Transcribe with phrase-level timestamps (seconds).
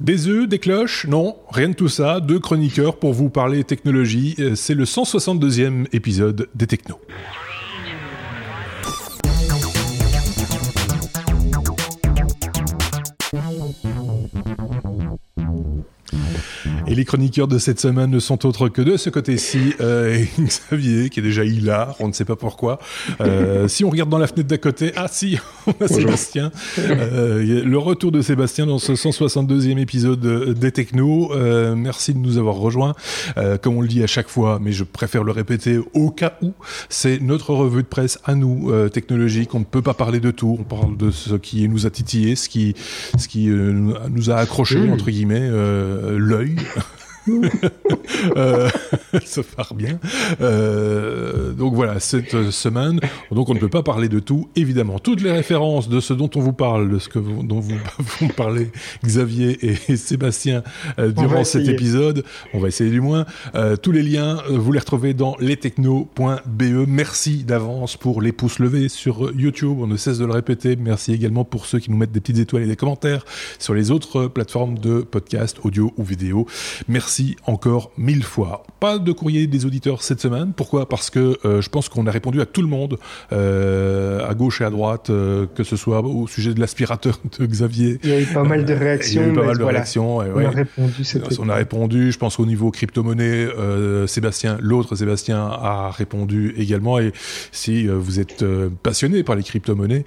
[0.00, 2.20] Des œufs, des cloches Non, rien de tout ça.
[2.20, 4.36] Deux chroniqueurs pour vous parler technologie.
[4.38, 7.00] Euh, c'est le 162e épisode des Technos.
[16.90, 21.10] Et les chroniqueurs de cette semaine ne sont autres que de ce côté-ci, euh, Xavier,
[21.10, 22.78] qui est déjà hilar, on ne sait pas pourquoi.
[23.20, 26.50] Euh, si on regarde dans la fenêtre d'à côté, ah si, on a Sébastien.
[26.78, 31.32] Euh, le retour de Sébastien dans ce 162e épisode des Technos.
[31.34, 32.94] Euh, merci de nous avoir rejoints.
[33.36, 36.34] Euh, comme on le dit à chaque fois, mais je préfère le répéter au cas
[36.42, 36.52] où,
[36.88, 39.54] c'est notre revue de presse à nous, euh, technologique.
[39.54, 40.56] On ne peut pas parler de tout.
[40.58, 42.74] On parle de ce qui nous a titillé, ce qui,
[43.18, 45.48] ce qui nous a accroché, entre guillemets,
[46.16, 46.56] l'œil.
[48.36, 48.68] euh,
[49.24, 49.98] ça part bien.
[50.40, 54.98] Euh, donc voilà, cette semaine, donc on ne peut pas parler de tout, évidemment.
[54.98, 57.76] Toutes les références de ce dont on vous parle, de ce que vous, dont vous,
[58.20, 58.70] vous parlez,
[59.04, 60.62] Xavier et Sébastien,
[60.98, 63.26] euh, durant cet épisode, on va essayer du moins.
[63.54, 66.62] Euh, tous les liens, euh, vous les retrouvez dans lestechno.be.
[66.86, 70.76] Merci d'avance pour les pouces levés sur YouTube, on ne cesse de le répéter.
[70.76, 73.24] Merci également pour ceux qui nous mettent des petites étoiles et des commentaires
[73.58, 76.46] sur les autres plateformes de podcast, audio ou vidéo.
[76.88, 78.64] Merci encore mille fois.
[78.80, 80.52] Pas de courrier des auditeurs cette semaine.
[80.54, 80.88] Pourquoi?
[80.88, 82.98] Parce que euh, je pense qu'on a répondu à tout le monde,
[83.32, 87.46] euh, à gauche et à droite, euh, que ce soit au sujet de l'aspirateur de
[87.46, 87.98] Xavier.
[88.04, 89.22] Il y a eu pas mal de réactions.
[89.22, 90.18] Il y a eu pas mal de réactions.
[90.18, 91.02] on a répondu.
[91.40, 92.12] On a répondu.
[92.12, 93.48] Je pense au niveau crypto-monnaie,
[94.06, 96.98] Sébastien, l'autre Sébastien a répondu également.
[96.98, 97.12] Et
[97.52, 98.44] si vous êtes
[98.82, 100.04] passionné par les crypto-monnaies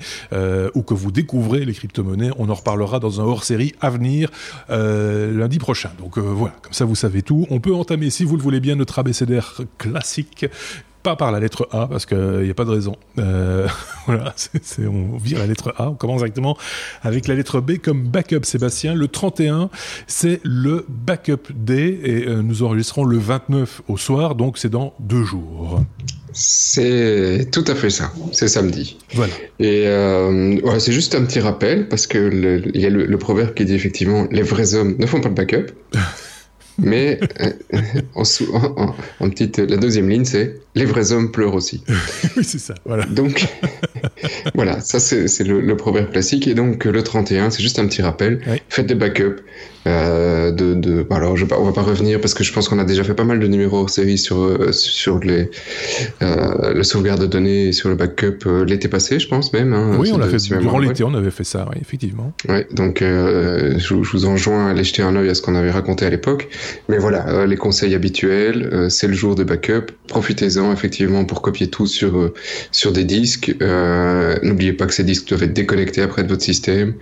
[0.75, 4.29] ou que vous découvrez les crypto-monnaies, on en reparlera dans un hors-série à venir
[4.69, 5.91] lundi prochain.
[5.99, 7.45] Donc voilà, comme ça vous savez tout.
[7.49, 10.45] On peut entamer, si vous le voulez bien, notre abécédaire classique
[11.01, 12.95] pas par la lettre A parce qu'il n'y a pas de raison.
[13.17, 13.67] Euh,
[14.05, 14.33] voilà,
[14.79, 16.57] on vire la lettre A, on commence directement
[17.01, 18.43] avec la lettre B comme backup.
[18.43, 19.69] Sébastien, le 31,
[20.07, 24.93] c'est le backup day et euh, nous enregistrons le 29 au soir, donc c'est dans
[24.99, 25.83] deux jours.
[26.33, 28.97] C'est tout à fait ça, c'est samedi.
[29.13, 29.33] Voilà.
[29.59, 33.17] Et euh, ouais, c'est juste un petit rappel parce que il y a le, le,
[33.17, 35.71] proverbe qui dit effectivement les vrais hommes ne font pas de backup.
[36.77, 37.51] Mais euh,
[38.15, 38.23] en,
[38.53, 41.83] en, en, petite, la deuxième ligne, c'est les vrais hommes pleurent aussi.
[42.37, 42.75] oui, c'est ça.
[42.85, 43.05] Voilà.
[43.05, 43.45] Donc,
[44.55, 46.47] voilà, ça c'est le, le, proverbe classique.
[46.47, 48.41] Et donc, le 31, c'est juste un petit rappel.
[48.69, 49.41] Faites des backups.
[49.87, 52.83] Euh, de, de, alors, je, on va pas revenir parce que je pense qu'on a
[52.83, 55.49] déjà fait pas mal de numéros hors série sur, euh, sur les,
[56.21, 59.73] euh, le sauvegarde de données et sur le backup euh, l'été passé, je pense même.
[59.73, 62.33] Hein, oui, on l'a fait durant l'été, on avait fait ça, oui, effectivement.
[62.47, 65.55] Ouais, donc euh, je, je, vous enjoins à aller jeter un œil à ce qu'on
[65.55, 66.49] avait raconté à l'époque.
[66.89, 69.91] Mais voilà, les conseils habituels, c'est le jour de backup.
[70.07, 72.31] Profitez-en effectivement pour copier tout sur,
[72.71, 73.55] sur des disques.
[74.43, 76.93] N'oubliez pas que ces disques doivent être déconnectés après de votre système.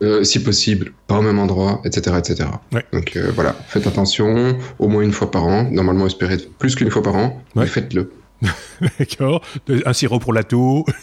[0.00, 0.24] Oui.
[0.24, 2.16] si possible, pas au même endroit, etc.
[2.18, 2.48] etc.
[2.72, 2.84] Ouais.
[2.92, 5.68] Donc euh, voilà, faites attention, au moins une fois par an.
[5.70, 7.62] Normalement, espérez plus qu'une fois par an, ouais.
[7.62, 8.10] mais faites-le.
[8.98, 9.42] D'accord.
[9.84, 10.84] Un sirop pour la toux.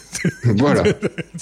[0.44, 0.82] Voilà.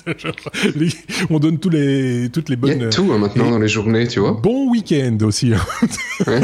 [1.30, 2.72] on donne tous les, toutes les bonnes.
[2.76, 3.50] Il y a tout hein, maintenant et...
[3.50, 4.32] dans les journées, tu vois.
[4.32, 5.52] Bon week-end aussi.
[5.54, 5.86] Hein.
[6.26, 6.40] Ouais.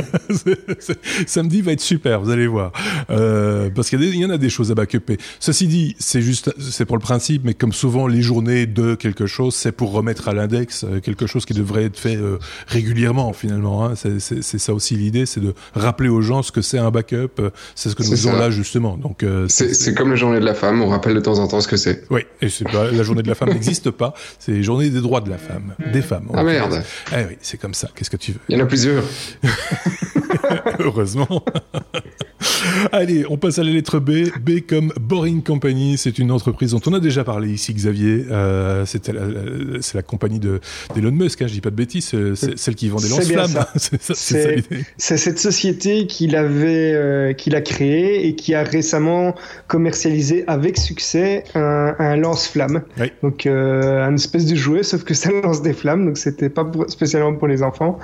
[1.27, 2.73] Samedi va être super, vous allez voir.
[3.11, 5.19] Euh, parce qu'il y, y, en a des choses à backuper.
[5.39, 9.27] Ceci dit, c'est juste, c'est pour le principe, mais comme souvent, les journées de quelque
[9.27, 12.39] chose, c'est pour remettre à l'index euh, quelque chose qui devrait être fait euh,
[12.69, 13.85] régulièrement, finalement.
[13.85, 13.95] Hein.
[13.97, 17.51] C'est ça aussi l'idée, c'est de rappeler aux gens ce que c'est un backup.
[17.75, 18.97] C'est ce que nous faisons là, justement.
[18.97, 21.61] Donc, euh, c'est comme la journée de la femme, on rappelle de temps en temps
[21.61, 22.05] ce que c'est.
[22.11, 25.21] Oui, et pas, la journée de la femme n'existe pas, c'est la journée des droits
[25.21, 26.29] de la femme, des femmes.
[26.35, 28.41] Ah merde Eh oui, c'est comme ça, qu'est-ce que tu veux?
[28.49, 29.05] Il y en a plusieurs.
[30.79, 31.45] Heureusement.
[32.93, 34.29] Allez, on passe à la lettre B.
[34.41, 38.25] B comme Boring Company, c'est une entreprise dont on a déjà parlé ici, Xavier.
[38.31, 39.23] Euh, c'est la,
[39.95, 43.09] la, compagnie d'Elon Musk, hein, je dis pas de bêtises, c'est celle qui vend des
[43.09, 43.65] lance-flammes.
[43.77, 49.30] c'est cette société qu'il avait, euh, qu'il a créée et qui a récemment
[49.67, 52.83] commercialisé avec succès un, un lance-flamme.
[52.99, 53.13] Oui.
[53.23, 56.65] Donc euh, un espèce de jouet, sauf que ça lance des flammes, donc c'était pas
[56.65, 57.99] pour, spécialement pour les enfants.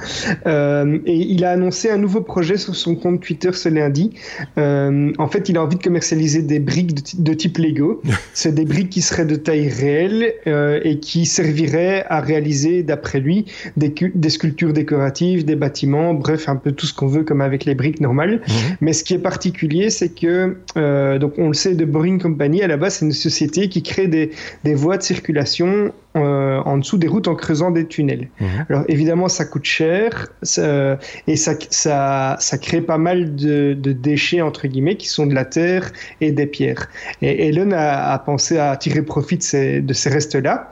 [0.46, 4.10] Euh, et il a annoncé un nouveau projet sur son compte Twitter ce lundi.
[4.58, 8.02] Euh, en fait, il a envie de commercialiser des briques de, de type Lego.
[8.34, 13.20] C'est des briques qui seraient de taille réelle euh, et qui serviraient à réaliser, d'après
[13.20, 13.46] lui,
[13.76, 17.64] des, des, sculptures décoratives, des bâtiments, bref, un peu tout ce qu'on veut comme avec
[17.64, 18.36] les briques normales.
[18.46, 18.52] Mmh.
[18.80, 22.62] Mais ce qui est particulier, c'est que, euh, donc on le sait de Boring Company,
[22.62, 24.30] à la base, c'est une société qui crée des,
[24.64, 28.28] des voies de circulation euh, en dessous des routes en creusant des tunnels.
[28.40, 28.44] Mmh.
[28.70, 33.92] Alors évidemment, ça coûte cher ça, et ça, ça, ça crée pas mal de, de,
[33.92, 36.88] déchets entre guillemets qui sont de la terre et des pierres.
[37.22, 40.70] Et Elon a, a pensé à tirer profit de ces, de ces restes-là.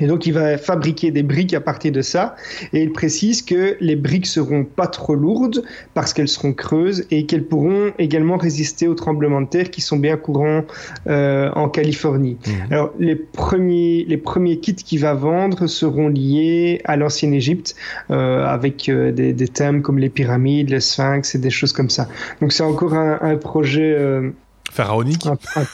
[0.00, 2.34] Et donc, il va fabriquer des briques à partir de ça.
[2.72, 5.62] Et il précise que les briques seront pas trop lourdes
[5.94, 9.98] parce qu'elles seront creuses et qu'elles pourront également résister aux tremblements de terre qui sont
[9.98, 10.64] bien courants
[11.08, 12.38] euh, en Californie.
[12.46, 12.72] Mmh.
[12.72, 17.74] Alors, les premiers, les premiers kits qu'il va vendre seront liés à l'ancienne Égypte
[18.10, 21.90] euh, avec euh, des, des, thèmes comme les pyramides, les sphinx et des choses comme
[21.90, 22.08] ça.
[22.40, 24.30] Donc, c'est encore un, un projet euh,
[24.72, 25.26] pharaonique,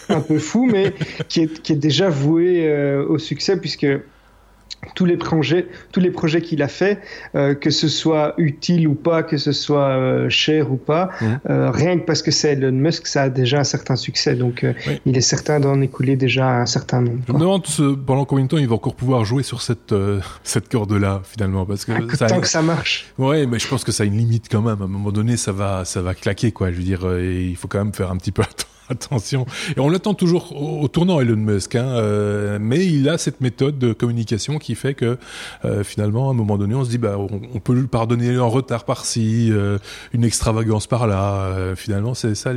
[0.09, 0.93] un, peu fou, mais
[1.29, 3.87] qui est, qui est déjà voué euh, au succès puisque
[4.95, 7.01] tous les projets, tous les projets qu'il a fait,
[7.35, 11.27] euh, que ce soit utile ou pas, que ce soit euh, cher ou pas, mmh.
[11.51, 14.35] euh, rien que parce que c'est Elon Musk, ça a déjà un certain succès.
[14.35, 15.01] Donc, euh, oui.
[15.05, 17.23] il est certain d'en écouler déjà un certain nombre.
[17.27, 17.67] Je me demande
[18.07, 21.67] pendant combien de temps il va encore pouvoir jouer sur cette euh, cette corde-là finalement,
[21.67, 22.41] parce que ah, ça tant a...
[22.41, 23.07] que ça marche.
[23.19, 24.81] Ouais, mais je pense que ça a une limite quand même.
[24.81, 26.71] À un moment donné, ça va ça va claquer quoi.
[26.71, 29.47] Je veux dire, il faut quand même faire un petit peu attention attention.
[29.77, 33.41] Et on l'attend toujours au, au, tournant Elon Musk, hein, euh, mais il a cette
[33.41, 35.19] méthode de communication qui fait que
[35.65, 38.35] euh, finalement, à un moment donné, on se dit, bah, on, on peut lui pardonner
[38.35, 39.79] un retard par-ci, euh,
[40.13, 41.75] une extravagance par-là.
[41.77, 42.53] Finalement, c'est ça,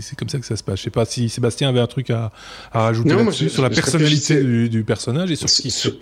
[0.00, 0.78] c'est comme ça que ça se passe.
[0.78, 2.32] Je sais pas si Sébastien avait un truc à,
[2.72, 5.94] à rajouter là-dessus sur la personnalité du, du, personnage et sur ce fait.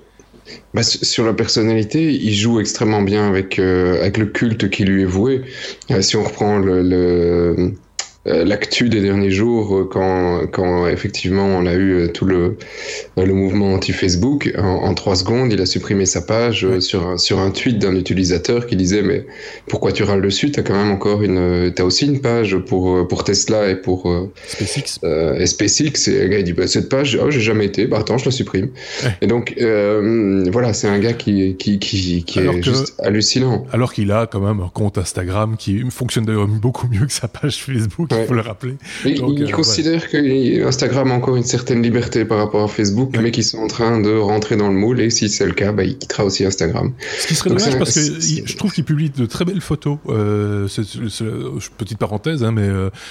[0.74, 5.02] Bah, sur la personnalité, il joue extrêmement bien avec euh, avec le culte qui lui
[5.02, 5.42] est voué.
[5.90, 7.74] Euh, si on reprend le, le
[8.26, 12.56] l'actu des derniers jours euh, quand, quand effectivement on a eu euh, tout le,
[13.16, 14.52] le mouvement anti-Facebook.
[14.58, 16.80] En, en trois secondes, il a supprimé sa page ouais.
[16.80, 19.24] sur, un, sur un tweet d'un utilisateur qui disait mais
[19.66, 20.50] pourquoi tu râles dessus?
[20.50, 24.98] T'as quand même encore une, t'as aussi une page pour pour Tesla et pour SpaceX.
[25.04, 26.08] Euh, et SpaceX.
[26.08, 27.86] Et le gars il dit bah, cette page, oh j'ai jamais été.
[27.86, 28.68] Bah attends, je la supprime.
[29.04, 29.16] Ouais.
[29.22, 33.66] Et donc euh, voilà, c'est un gars qui qui qui, qui est que, juste hallucinant.
[33.72, 37.28] Alors qu'il a quand même un compte Instagram qui fonctionne d'ailleurs beaucoup mieux que sa
[37.28, 38.76] page Facebook il faut le rappeler.
[39.16, 40.08] Donc, il euh, considère ouais.
[40.08, 43.22] que Instagram a encore une certaine liberté par rapport à Facebook, ouais.
[43.22, 45.72] mais qu'ils sont en train de rentrer dans le moule, et si c'est le cas,
[45.72, 46.92] bah, il quittera aussi Instagram.
[47.18, 49.98] Ce qui serait Donc, dommage, parce que je trouve qu'il publie de très belles photos.
[50.08, 50.68] Euh,
[51.76, 52.68] petite parenthèse, hein, mais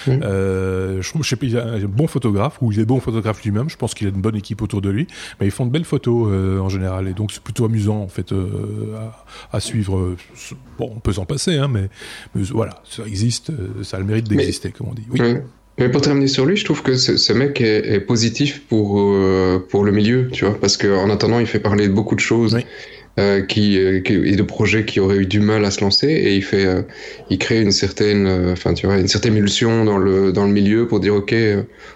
[0.07, 2.99] euh, je trouve, je sais pas, il a un bon photographe, ou il est bon
[2.99, 5.07] photographe lui-même, je pense qu'il a une bonne équipe autour de lui,
[5.39, 8.07] mais ils font de belles photos euh, en général, et donc c'est plutôt amusant, en
[8.07, 8.95] fait, euh,
[9.51, 10.15] à, à, suivre.
[10.77, 11.89] Bon, on peut s'en passer, hein, mais,
[12.35, 13.51] mais, voilà, ça existe,
[13.83, 15.07] ça a le mérite d'exister, comme on dit.
[15.11, 15.19] Oui.
[15.21, 15.35] Oui.
[15.79, 18.99] Mais pour terminer sur lui, je trouve que ce, ce mec est, est, positif pour,
[18.99, 22.19] euh, pour le milieu, tu vois, parce qu'en attendant, il fait parler de beaucoup de
[22.19, 22.55] choses.
[22.55, 22.65] Oui.
[23.19, 26.05] Euh, qui, euh, qui, et de projets qui auraient eu du mal à se lancer
[26.05, 26.83] et il fait euh,
[27.31, 30.85] il crée une certaine enfin tu vois une certaine émulsion dans le dans le milieu
[30.85, 31.33] pour dire ok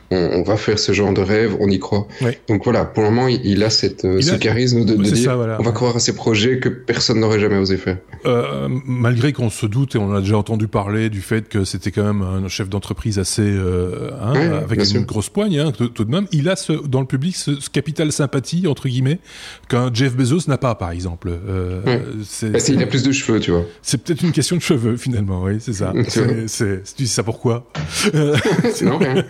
[0.10, 2.32] on, on va faire ce genre de rêve on y croit oui.
[2.50, 4.38] donc voilà pour le moment il, il a cette il ce a...
[4.40, 5.58] charisme de, de dire ça, voilà.
[5.60, 7.98] on va croire à ces projets que personne n'aurait jamais osé faire
[8.88, 12.04] malgré qu'on se doute et on a déjà entendu parler du fait que c'était quand
[12.04, 13.48] même un chef d'entreprise assez
[14.22, 14.34] hein,
[14.64, 15.02] avec une sûr.
[15.04, 17.70] grosse poigne hein, tout, tout, de même il a ce, dans le public ce, ce
[17.70, 19.20] capital sympathie entre guillemets
[19.70, 21.30] qu'un Jeff Bezos n'a pas par exemple exemple.
[21.48, 23.66] Euh, c'est, bah, il a plus de cheveux, tu vois.
[23.82, 25.94] C'est peut-être une question de cheveux, finalement, oui, c'est ça.
[26.48, 27.68] c'est, tu dis ça pourquoi
[28.82, 29.24] Non, rien.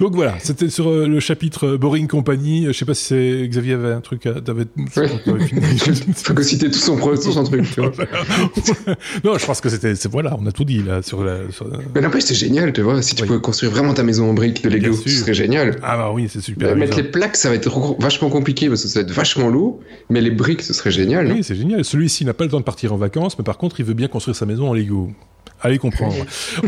[0.00, 2.66] Donc voilà, c'était sur euh, le chapitre Boring Company.
[2.66, 4.40] Je sais pas si c'est Xavier avait un truc à...
[4.40, 4.64] T'avais...
[4.96, 5.08] Ouais.
[6.16, 7.92] Faut que citer tout son, tout son truc, tu vois.
[9.24, 9.94] non, je pense que c'était...
[9.94, 11.50] C'est, voilà, on a tout dit, là, sur la...
[11.50, 11.66] Sur...
[11.94, 13.02] Mais n'empêche, c'est génial, tu vois.
[13.02, 13.28] Si tu oui.
[13.28, 15.76] pouvais construire vraiment ta maison en briques de Lego, ce serait génial.
[15.82, 16.70] Ah bah oui, c'est super.
[16.70, 19.48] Euh, mettre les plaques, ça va être vachement compliqué, parce que ça va être vachement
[19.48, 21.32] lourd, mais les briques, ce serait génial.
[21.32, 21.84] Oui, c'est génial.
[21.84, 24.08] Celui-ci n'a pas le temps de partir en vacances, mais par contre, il veut bien
[24.08, 25.10] construire sa maison en Lego.
[25.62, 26.14] Allez comprendre.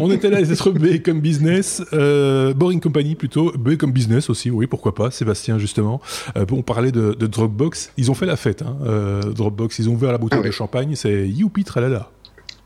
[0.01, 4.31] on était là à être B comme business, euh, Boring Company plutôt, B comme business
[4.31, 6.01] aussi, oui, pourquoi pas, Sébastien justement.
[6.37, 9.91] Euh, on parlait de, de, Dropbox, ils ont fait la fête, hein, euh, Dropbox, ils
[9.91, 10.49] ont ouvert la bouteille ah ouais.
[10.49, 12.11] de champagne, c'est youpi tralala.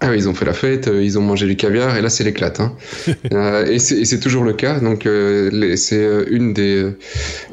[0.03, 2.09] Ah oui, ils ont fait la fête, euh, ils ont mangé du caviar et là
[2.09, 2.61] c'est l'éclate.
[2.61, 2.73] Hein.
[3.35, 4.81] euh, et c'est toujours le cas.
[4.81, 6.99] Donc euh, c'est une des euh,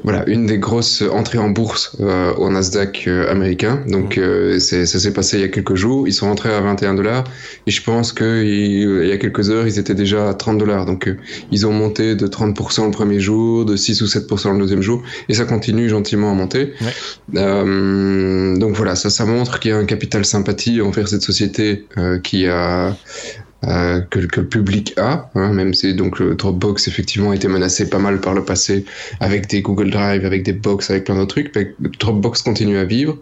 [0.05, 3.83] voilà une des grosses entrées en bourse au Nasdaq américain.
[3.89, 4.17] Donc
[4.59, 6.07] ça s'est passé il y a quelques jours.
[6.07, 7.25] Ils sont rentrés à 21 dollars
[7.65, 10.57] et je pense que il, il, y a quelques heures ils étaient déjà à 30
[10.57, 10.85] dollars.
[10.85, 11.13] Donc
[11.51, 15.03] ils ont monté de 30% le premier jour, de 6 ou 7% le deuxième jour
[15.27, 16.73] et ça continue gentiment à monter.
[16.79, 18.57] Ouais.
[18.57, 21.85] donc voilà, ça ça montre qu'il y a un capital sympathie envers cette société
[22.23, 27.89] qui euh, que, le public a, hein, même si donc Dropbox effectivement a été menacé
[27.89, 28.85] pas mal par le passé
[29.19, 31.51] avec des Google Drive, avec des box, avec plein d'autres trucs,
[31.99, 33.17] Dropbox continue à vivre,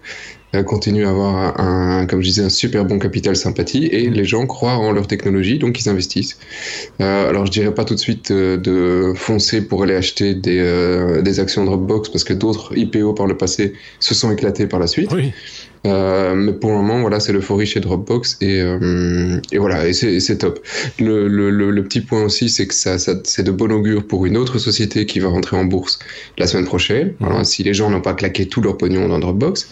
[0.53, 1.55] euh, continue à avoir
[2.07, 5.57] comme je disais, un super bon capital sympathie et les gens croient en leur technologie,
[5.57, 6.37] donc ils investissent.
[6.99, 11.39] Euh, alors je dirais pas tout de suite de foncer pour aller acheter des, des
[11.39, 15.13] actions Dropbox parce que d'autres IPO par le passé se sont éclatés par la suite.
[15.13, 15.31] Oui.
[15.85, 19.93] Euh, mais pour le moment, voilà, c'est l'euphorie chez Dropbox et, euh, et voilà, et
[19.93, 20.59] c'est top.
[20.99, 24.25] Le, le, le, petit point aussi, c'est que ça, ça c'est de bon augure pour
[24.25, 25.99] une autre société qui va rentrer en bourse
[26.37, 27.13] la semaine prochaine.
[27.19, 29.69] Voilà, si les gens n'ont pas claqué tout leur pognon dans Dropbox,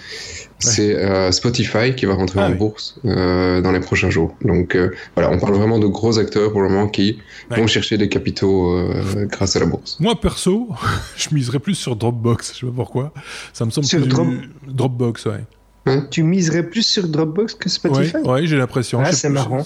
[0.60, 4.36] c'est euh, Spotify qui va rentrer ah en bourse euh, dans les prochains jours.
[4.43, 7.98] Donc euh, voilà, on parle vraiment de gros acteurs pour le moment qui vont chercher
[7.98, 9.98] des capitaux euh, grâce à la bourse.
[10.00, 10.70] Moi perso,
[11.17, 12.53] je miserais plus sur Dropbox.
[12.53, 13.13] Je sais pas pourquoi.
[13.51, 15.43] Ça me semble sur plus Dropbox, ouais.
[15.86, 19.02] Hein tu miserais plus sur Dropbox que Spotify Ouais, ouais j'ai l'impression.
[19.04, 19.63] Ah, c'est marrant.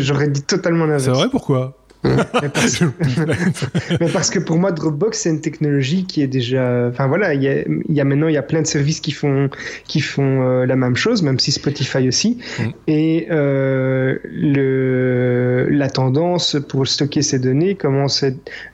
[0.00, 1.04] J'aurais dit totalement l'inverse.
[1.04, 1.83] C'est vrai, pourquoi?
[4.00, 4.30] mais, parce...
[4.30, 6.88] que pour moi, Dropbox, c'est une technologie qui est déjà.
[6.88, 9.12] Enfin voilà, il y a, y a, maintenant il y a plein de services qui
[9.12, 9.48] font
[9.86, 12.38] qui font euh, la même chose, même si Spotify aussi.
[12.58, 12.62] Mm.
[12.88, 18.24] Et euh, le la tendance pour stocker ces données commence,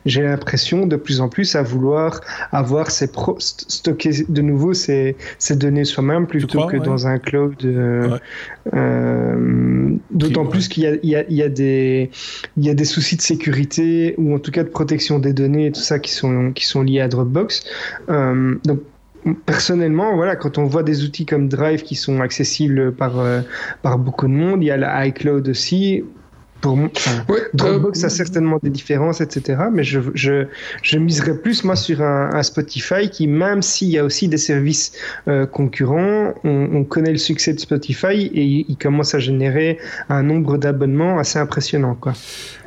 [0.05, 2.21] j'ai l'impression, de plus en plus à vouloir
[2.51, 3.37] avoir pro...
[3.39, 7.55] stocker de nouveau ces, ces données soi-même plutôt que dans un cloud.
[7.63, 8.17] Euh,
[10.11, 12.11] D'autant plus qu'il y a, y, a, y a des
[12.57, 15.81] y a des soucis sécurité ou en tout cas de protection des données et tout
[15.81, 17.63] ça qui sont, qui sont liés à Dropbox.
[18.09, 18.79] Euh, donc
[19.45, 23.41] personnellement, voilà, quand on voit des outils comme Drive qui sont accessibles par, euh,
[23.81, 26.03] par beaucoup de monde, il y a la iCloud aussi.
[26.61, 26.89] Pour moi,
[27.53, 29.63] Dropbox a certainement des différences, etc.
[29.73, 30.45] Mais je, je,
[30.83, 34.93] je miserais plus moi sur un, Spotify qui, même s'il y a aussi des services
[35.27, 39.77] euh, concurrents, on, connaît le succès de Spotify et il, commence à générer
[40.09, 42.13] un nombre d'abonnements assez impressionnant, quoi.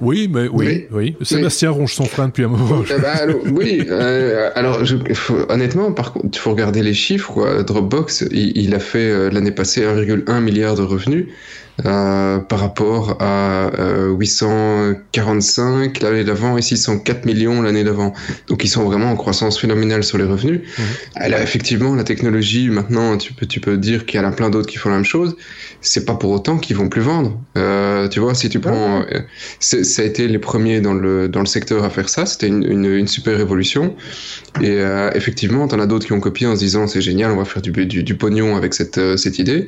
[0.01, 1.17] Oui, mais oui, oui.
[1.23, 2.83] Sébastien ronge son frein depuis un moment.
[2.89, 4.97] Eh ben, oui, euh, alors je,
[5.49, 7.33] honnêtement, par contre, il faut regarder les chiffres.
[7.33, 7.63] Quoi.
[7.63, 11.27] Dropbox, il, il a fait euh, l'année passée 1,1 milliard de revenus.
[11.85, 18.13] Euh, par rapport à euh, 845 l'année d'avant et 604 millions l'année d'avant.
[18.47, 20.61] Donc ils sont vraiment en croissance phénoménale sur les revenus.
[21.17, 22.69] Elle a effectivement la technologie.
[22.69, 24.97] Maintenant, tu peux tu peux dire qu'il y en a plein d'autres qui font la
[24.97, 25.35] même chose.
[25.81, 27.41] C'est pas pour autant qu'ils vont plus vendre.
[27.59, 29.21] Euh, tu vois, si tu prends, euh,
[29.59, 32.25] ça a été les premiers dans le dans le secteur à faire ça.
[32.25, 33.97] C'était une, une, une, super révolution.
[34.61, 37.37] Et euh, effectivement, t'en as d'autres qui ont copié en se disant c'est génial, on
[37.37, 39.67] va faire du, du, du pognon avec cette cette idée.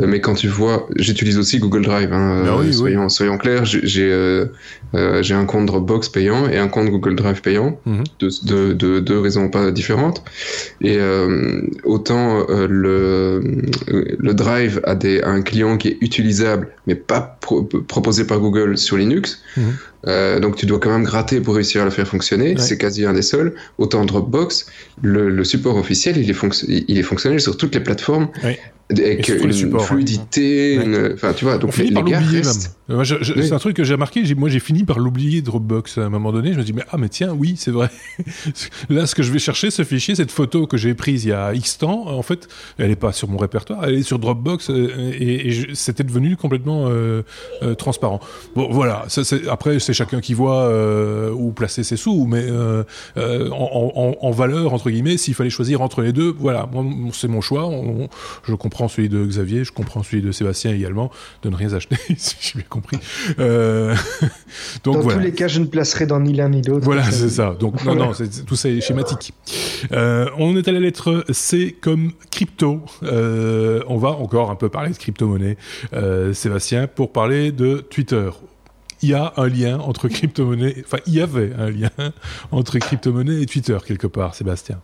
[0.00, 2.12] mais quand tu vois, j'utilise aussi Google Drive.
[2.12, 4.46] Hein, ah soyons, soyons, clairs, j'ai euh,
[4.94, 8.04] euh, j'ai un compte Dropbox payant et un compte Google Drive payant, mhm.
[8.20, 10.22] de, de, deux raisons pas différentes.
[10.80, 13.42] Et euh, autant le,
[13.86, 17.38] le Drive a, des, un client qui est utilisable, mais pas
[17.88, 19.42] proposé par Google sur Linux.
[20.06, 20.40] Mhm.
[20.40, 22.56] donc tu dois quand même gratter pour réussir à le faire fonctionner.
[22.58, 23.54] C'est quasi un des seuls.
[23.78, 24.66] Autant Dropbox,
[25.02, 28.28] le, le support officiel, il est, il est fonctionnel sur toutes les plateformes
[28.90, 30.78] avec une fluidité,
[31.14, 34.22] enfin tu vois, donc les, les gars restent, c'est un truc que j'ai remarqué.
[34.34, 36.52] Moi, j'ai fini par l'oublier Dropbox à un moment donné.
[36.52, 37.88] Je me dis, mais ah, mais tiens, oui, c'est vrai.
[38.90, 41.32] Là, ce que je vais chercher, ce fichier, cette photo que j'ai prise il y
[41.32, 42.46] a X temps, en fait,
[42.78, 46.88] elle est pas sur mon répertoire, elle est sur Dropbox euh, et, c'était devenu complètement
[46.88, 47.22] euh,
[47.62, 48.20] euh, transparent.
[48.54, 49.04] Bon, voilà.
[49.08, 50.70] Ça, après, c'est chacun qui voit
[51.32, 52.46] où placer ses sous, mais
[53.16, 56.68] en, en, valeur entre guillemets, s'il fallait choisir entre les deux, voilà,
[57.12, 57.70] c'est mon choix.
[58.46, 61.10] je comprends celui de Xavier, je comprends celui de Sébastien également,
[61.42, 61.96] de ne rien acheter.
[62.16, 62.98] si j'ai bien compris.
[63.38, 63.94] Euh...
[64.84, 66.84] Donc, dans tous les cas, je ne placerai dans ni l'un ni l'autre.
[66.84, 67.54] Voilà, c'est ça.
[67.58, 68.12] Donc non, non,
[68.46, 69.32] tout ça est schématique.
[69.92, 72.80] Euh, on est à la lettre C comme crypto.
[73.02, 75.56] Euh, on va encore un peu parler de crypto-monnaie,
[75.92, 78.30] euh, Sébastien, pour parler de Twitter
[79.04, 81.90] il y a un lien entre crypto-monnaie, enfin il y avait un lien
[82.50, 84.80] entre crypto-monnaie et Twitter quelque part, Sébastien.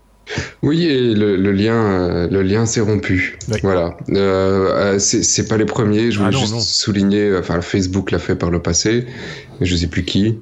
[0.63, 3.39] Oui, et le, lien, euh, le lien s'est rompu.
[3.63, 3.97] Voilà.
[4.11, 6.13] Euh, euh c'est pas les premiers.
[6.13, 7.35] Je voulais ah juste souligner.
[7.37, 9.07] Enfin, Facebook l'a fait par le passé,
[9.59, 10.39] mais je sais plus qui.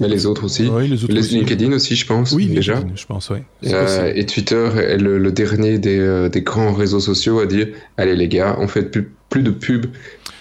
[0.00, 0.66] Les autres aussi.
[0.66, 2.32] Oui, les, autres LinkedIn aussi, je pense.
[2.32, 2.82] Oui, déjà.
[2.96, 3.38] je pense, oui.
[3.66, 8.26] Euh, et Twitter est le, dernier des, des, grands réseaux sociaux à dire allez les
[8.26, 9.86] gars, on fait plus, plus de pub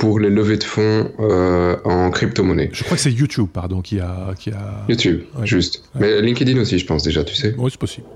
[0.03, 2.69] pour les levées de fonds euh, en crypto-monnaie.
[2.73, 4.83] Je crois que c'est YouTube, pardon, qui a, qui a...
[4.89, 5.81] YouTube, juste.
[5.97, 7.55] Mais LinkedIn aussi, je pense déjà, tu sais.
[7.57, 8.07] Oui, c'est possible.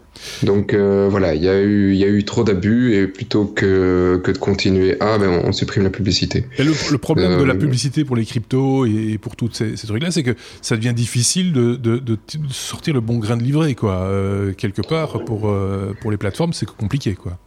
[0.43, 3.45] Donc euh, voilà, il y a eu, il y a eu trop d'abus et plutôt
[3.45, 6.43] que, que de continuer, ah ben on, supprime la publicité.
[6.57, 9.87] Et le, problème de la euh, publicité pour les cryptos et pour tous ces, ces
[9.87, 12.17] trucs-là, c'est que ça devient difficile de, de, de,
[12.49, 14.11] sortir le bon grain de livret, quoi.
[14.57, 15.55] quelque part, pour,
[16.01, 17.39] pour les plateformes, c'est compliqué, quoi.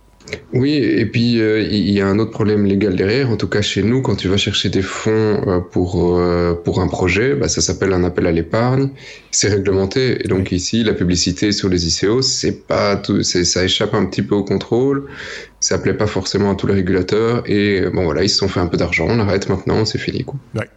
[0.53, 3.31] Oui, et puis euh, il y a un autre problème légal derrière.
[3.31, 5.11] En tout cas, chez nous, quand tu vas chercher des fonds
[5.47, 8.91] euh, pour euh, pour un projet, bah, ça s'appelle un appel à l'épargne.
[9.31, 10.25] C'est réglementé.
[10.25, 14.23] Et donc ici, la publicité sur les ICO, c'est pas tout, ça échappe un petit
[14.23, 15.07] peu au contrôle.
[15.61, 17.43] Ça plaît pas forcément à tous les régulateurs.
[17.47, 19.07] Et bon voilà, ils se sont fait un peu d'argent.
[19.09, 20.25] On arrête maintenant, c'est fini.
[20.25, 20.37] Quoi.
[20.55, 20.69] Ouais.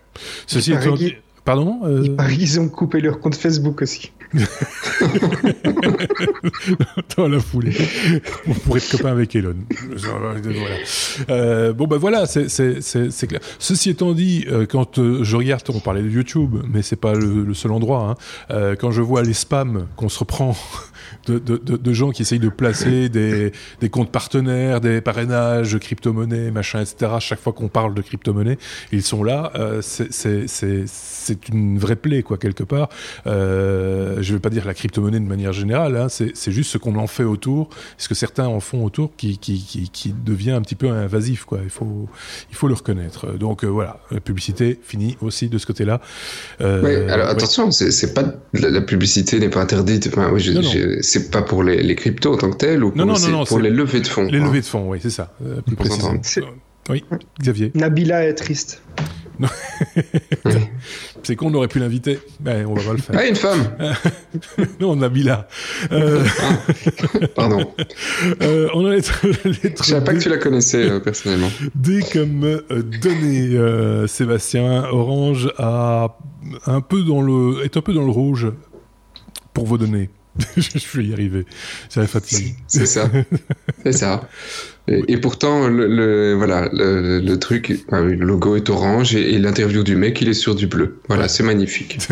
[0.45, 0.74] Ceci
[1.45, 2.15] Pardon euh...
[2.39, 4.12] Ils ont coupé leur compte Facebook aussi.
[7.17, 7.75] Dans la foulée.
[8.65, 9.55] Pour être copain avec Elon.
[9.95, 10.39] Voilà.
[11.29, 13.41] Euh, bon, ben voilà, c'est clair.
[13.59, 17.13] Ceci étant dit, euh, quand euh, je regarde, on parlait de YouTube, mais c'est pas
[17.13, 18.09] le, le, seul endroit.
[18.09, 18.15] Hein,
[18.51, 20.55] euh, quand je vois les spams qu'on se reprend
[21.27, 26.51] de, de, de, gens qui essayent de placer des, des comptes partenaires, des parrainages, crypto-monnaies,
[26.51, 27.13] machin, etc.
[27.19, 28.57] Chaque fois qu'on parle de crypto-monnaies,
[28.91, 29.51] ils sont là.
[29.55, 32.89] Euh, c'est une vraie plaie, quoi, quelque part.
[33.27, 36.77] Euh, je ne vais pas dire la crypto-monnaie de manière générale, hein, c'est juste ce
[36.77, 40.51] qu'on en fait autour, ce que certains en font autour, qui, qui, qui, qui, devient
[40.51, 41.60] un petit peu invasif, quoi.
[41.63, 42.07] Il faut,
[42.50, 43.33] il faut le reconnaître.
[43.38, 46.01] Donc euh, voilà, la publicité finie aussi de ce côté-là.
[46.62, 50.07] Euh, oui, alors attention, c'est pas la, publicité n'est pas interdite.
[50.07, 53.05] Enfin, oui, je, c'est pas pour les, les, cryptos en tant que tel ou pour,
[53.05, 54.25] non, non, non, pour les levées de fonds.
[54.25, 55.33] Les levées de fonds, oui, c'est ça.
[55.45, 56.19] Euh, plus précisément.
[56.89, 57.03] Oui,
[57.39, 57.71] Xavier.
[57.75, 58.81] Nabila est triste.
[61.23, 62.19] c'est con, on aurait pu l'inviter.
[62.39, 63.15] Ben, on va pas le faire.
[63.17, 63.75] Ah, une femme
[64.79, 65.47] Non, Nabila.
[65.91, 66.23] Euh...
[67.35, 67.73] Pardon.
[68.41, 71.50] Euh, on a les Je savais pas que tu la connaissais euh, personnellement.
[71.75, 76.17] Dès comme euh, donné, euh, Sébastien, Orange a
[76.65, 78.51] un peu dans le, est un peu dans le rouge
[79.53, 80.09] pour vos données.
[80.57, 81.45] je vais y arriver.
[81.89, 82.55] C'est la fatigue.
[82.67, 83.09] C'est ça.
[83.83, 84.27] C'est ça.
[84.87, 89.95] Et, pourtant, le, le voilà, le, le truc, le logo est orange et, l'interview du
[89.95, 90.99] mec, il est sur du bleu.
[91.07, 91.99] Voilà, c'est magnifique.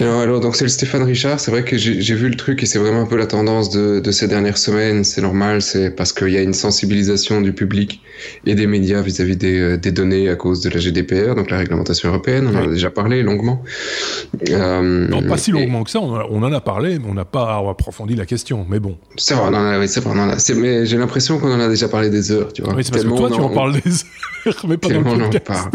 [0.00, 1.38] alors, alors, donc c'est le Stéphane Richard.
[1.40, 4.00] C'est vrai que j'ai vu le truc et c'est vraiment un peu la tendance de,
[4.00, 5.04] de ces dernières semaines.
[5.04, 8.00] C'est normal, c'est parce qu'il y a une sensibilisation du public
[8.46, 11.58] et des médias vis-à-vis des, euh, des, données à cause de la GDPR, donc la
[11.58, 12.48] réglementation européenne.
[12.52, 13.62] On en a déjà parlé longuement.
[14.50, 16.00] Euh, non, pas si longuement que ça.
[16.00, 18.66] On, on, en a parlé, mais on n'a pas approfondi la question.
[18.68, 18.96] Mais bon.
[19.16, 20.14] C'est vrai, oui, c'est vrai.
[20.56, 22.74] Mais j'ai l'impression qu'on en a déjà parlé des heures, tu vois.
[22.74, 23.90] Oui, c'est parce que toi, tu en parles des
[24.46, 25.68] heures, mais pas dans le podcast.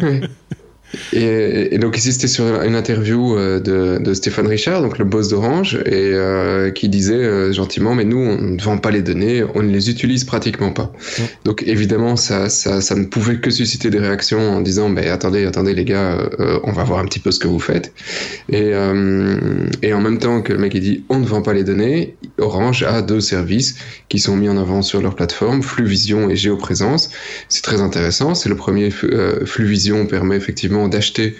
[1.12, 5.28] Et, donc ici c'était sur une interview euh, de, de, Stéphane Richard, donc le boss
[5.28, 9.44] d'Orange, et euh, qui disait euh, gentiment mais nous on ne vend pas les données,
[9.54, 10.92] on ne les utilise pratiquement pas.
[11.44, 15.44] Donc évidemment ça, ça, ça, ne pouvait que susciter des réactions en disant mais attendez
[15.44, 16.18] attendez les gars
[16.64, 17.92] on va voir un petit peu ce que vous faites.
[18.50, 18.70] Et,
[19.82, 22.16] et en même temps que le mec il dit on ne vend pas les données,
[22.38, 23.76] Orange a deux services
[24.08, 27.10] qui sont mis en avant sur leur plateforme, Fluvision et Géoprésence.
[27.48, 28.34] C'est très intéressant.
[28.34, 31.36] C'est le premier Fluvision permet effectivement d'acheter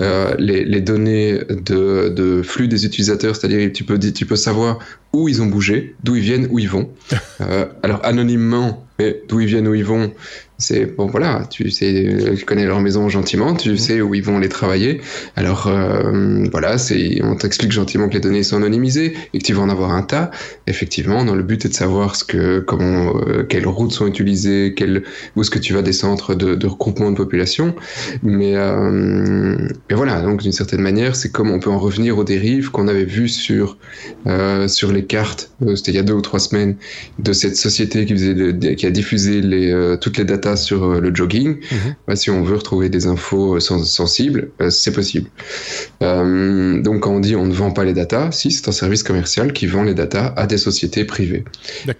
[0.00, 4.78] euh, les, les, données de, de, flux des utilisateurs, c'est-à-dire tu peux, tu peux savoir
[5.12, 6.90] où ils ont bougé, d'où ils viennent, où ils vont.
[7.42, 10.12] Euh, alors anonymement, mais d'où ils viennent, où ils vont,
[10.58, 13.76] c'est bon voilà, tu sais, tu connais leur maison gentiment, tu mmh.
[13.76, 15.00] sais où ils vont aller travailler.
[15.36, 19.52] Alors euh, voilà, c'est on t'explique gentiment que les données sont anonymisées et que tu
[19.52, 20.30] vas en avoir un tas.
[20.66, 24.74] Effectivement, dans le but est de savoir ce que comment euh, quelles routes sont utilisées,
[25.34, 27.74] où est-ce que tu vas des centres de, de regroupement de population.
[28.22, 29.58] Mais euh,
[29.90, 32.88] mais voilà, donc d'une certaine manière, c'est comme on peut en revenir aux dérives qu'on
[32.88, 33.76] avait vues sur
[34.68, 35.50] sur les cartes.
[35.74, 36.76] C'était il y a deux ou trois semaines
[37.18, 41.00] de cette société qui faisait qui a diffusé les euh, toutes les datas sur euh,
[41.00, 41.56] le jogging.
[41.70, 42.16] Mhm.
[42.16, 45.28] si on veut retrouver des infos euh, sensibles, c'est possible.
[46.00, 49.52] donc quand on dit on ne vend pas les datas, si c'est un service commercial
[49.52, 51.44] qui vend les datas à des sociétés privées.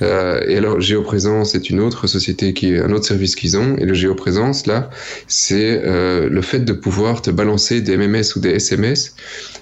[0.00, 3.76] et alors Géoprésence est une autre société qui est un autre service qu'ils ont.
[3.76, 4.90] Et le Géoprésence là,
[5.26, 9.14] c'est le fait de pouvoir te balancer des MMS ou des SMS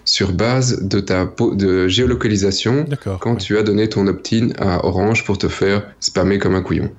[0.04, 2.86] sur base de ta de géolocalisation
[3.20, 6.90] quand tu as donné ton opt-in à Orange pour te faire spammer comme un couillon.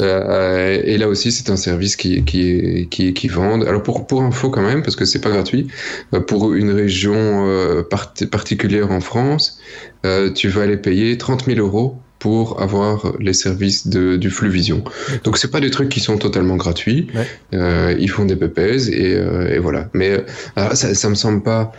[0.00, 3.64] et là aussi, c'est un service qui, qui, qui, qui vendent.
[3.64, 5.68] Alors pour, pour info quand même, parce que c'est pas gratuit,
[6.14, 7.82] euh, pour une région euh,
[8.30, 9.60] particulière en France,
[10.04, 14.48] euh, tu vas aller payer 30 000 euros pour avoir les services de, du flux
[14.48, 14.84] vision.
[15.24, 17.08] Donc c'est pas des trucs qui sont totalement gratuits.
[17.52, 19.88] Euh, ils font des PPS et, et voilà.
[19.92, 20.24] Mais
[20.54, 21.72] ça, ça me semble pas.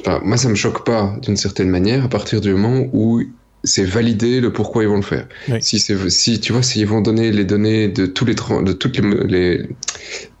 [0.00, 3.22] Enfin, moi, ça me choque pas d'une certaine manière à partir du moment où
[3.64, 5.26] c'est valider le pourquoi ils vont le faire.
[5.60, 9.26] Si si tu vois s'ils vont donner les données de tous les de toutes les,
[9.26, 9.68] les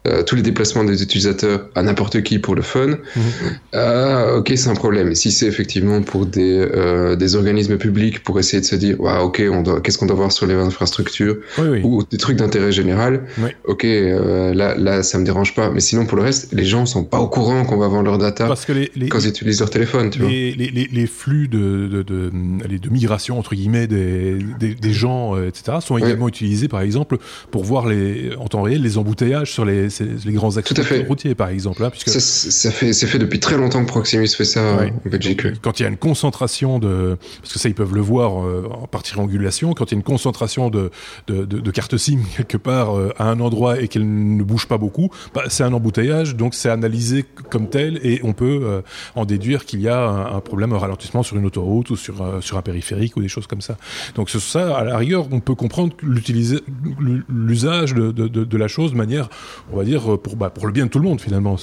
[0.06, 2.96] euh, tous les déplacements des utilisateurs à n'importe qui pour le fun, mhm.
[3.74, 5.14] euh, ok, c'est un problème.
[5.14, 9.18] Si c'est effectivement pour des, euh, des organismes publics pour essayer de se dire, ouais,
[9.18, 9.42] ok,
[9.82, 11.36] qu'est-ce qu'on doit voir sur les infrastructures
[11.82, 13.26] ou des trucs d'intérêt général,
[13.64, 15.70] ok, euh, là, là, ça me dérange pas.
[15.70, 18.18] Mais sinon, pour le reste, les gens sont pas au courant qu'on va vendre leur
[18.18, 20.08] data Parce que les, quand ils utilisent leur téléphone.
[20.08, 20.64] Tu les, vois.
[20.72, 25.78] Les, les, flux de, de, de, de, migration entre guillemets des, des, des gens, etc.,
[25.82, 27.18] sont également utilisés, par exemple,
[27.50, 29.89] pour voir les en temps réel les embouteillages sur les
[30.24, 31.84] les grands accidents routiers, par exemple.
[31.84, 35.42] Hein, puisque ça, fait, c'est fait depuis très longtemps que Proximus fait ça en Belgique.
[35.62, 38.68] quand il y a une concentration de, parce que ça ils peuvent le voir euh,
[38.70, 40.90] en par triangulation, quand il y a une concentration de,
[41.26, 44.66] de, de, de cartes SIM quelque part euh, à un endroit et qu'elle ne bouge
[44.66, 48.82] pas beaucoup, bah, c'est un embouteillage, donc c'est analysé comme tel et on peut euh,
[49.14, 52.38] en déduire qu'il y a un, un, problème, un ralentissement sur une autoroute ou sur,
[52.40, 53.76] sur un périphérique ou des choses comme ça.
[54.14, 58.96] Donc ça, à la rigueur, on peut comprendre l'usage de, de, de, la chose de
[58.96, 59.28] manière,
[59.72, 61.56] on va dire, pour, bah, pour le bien de tout le monde finalement.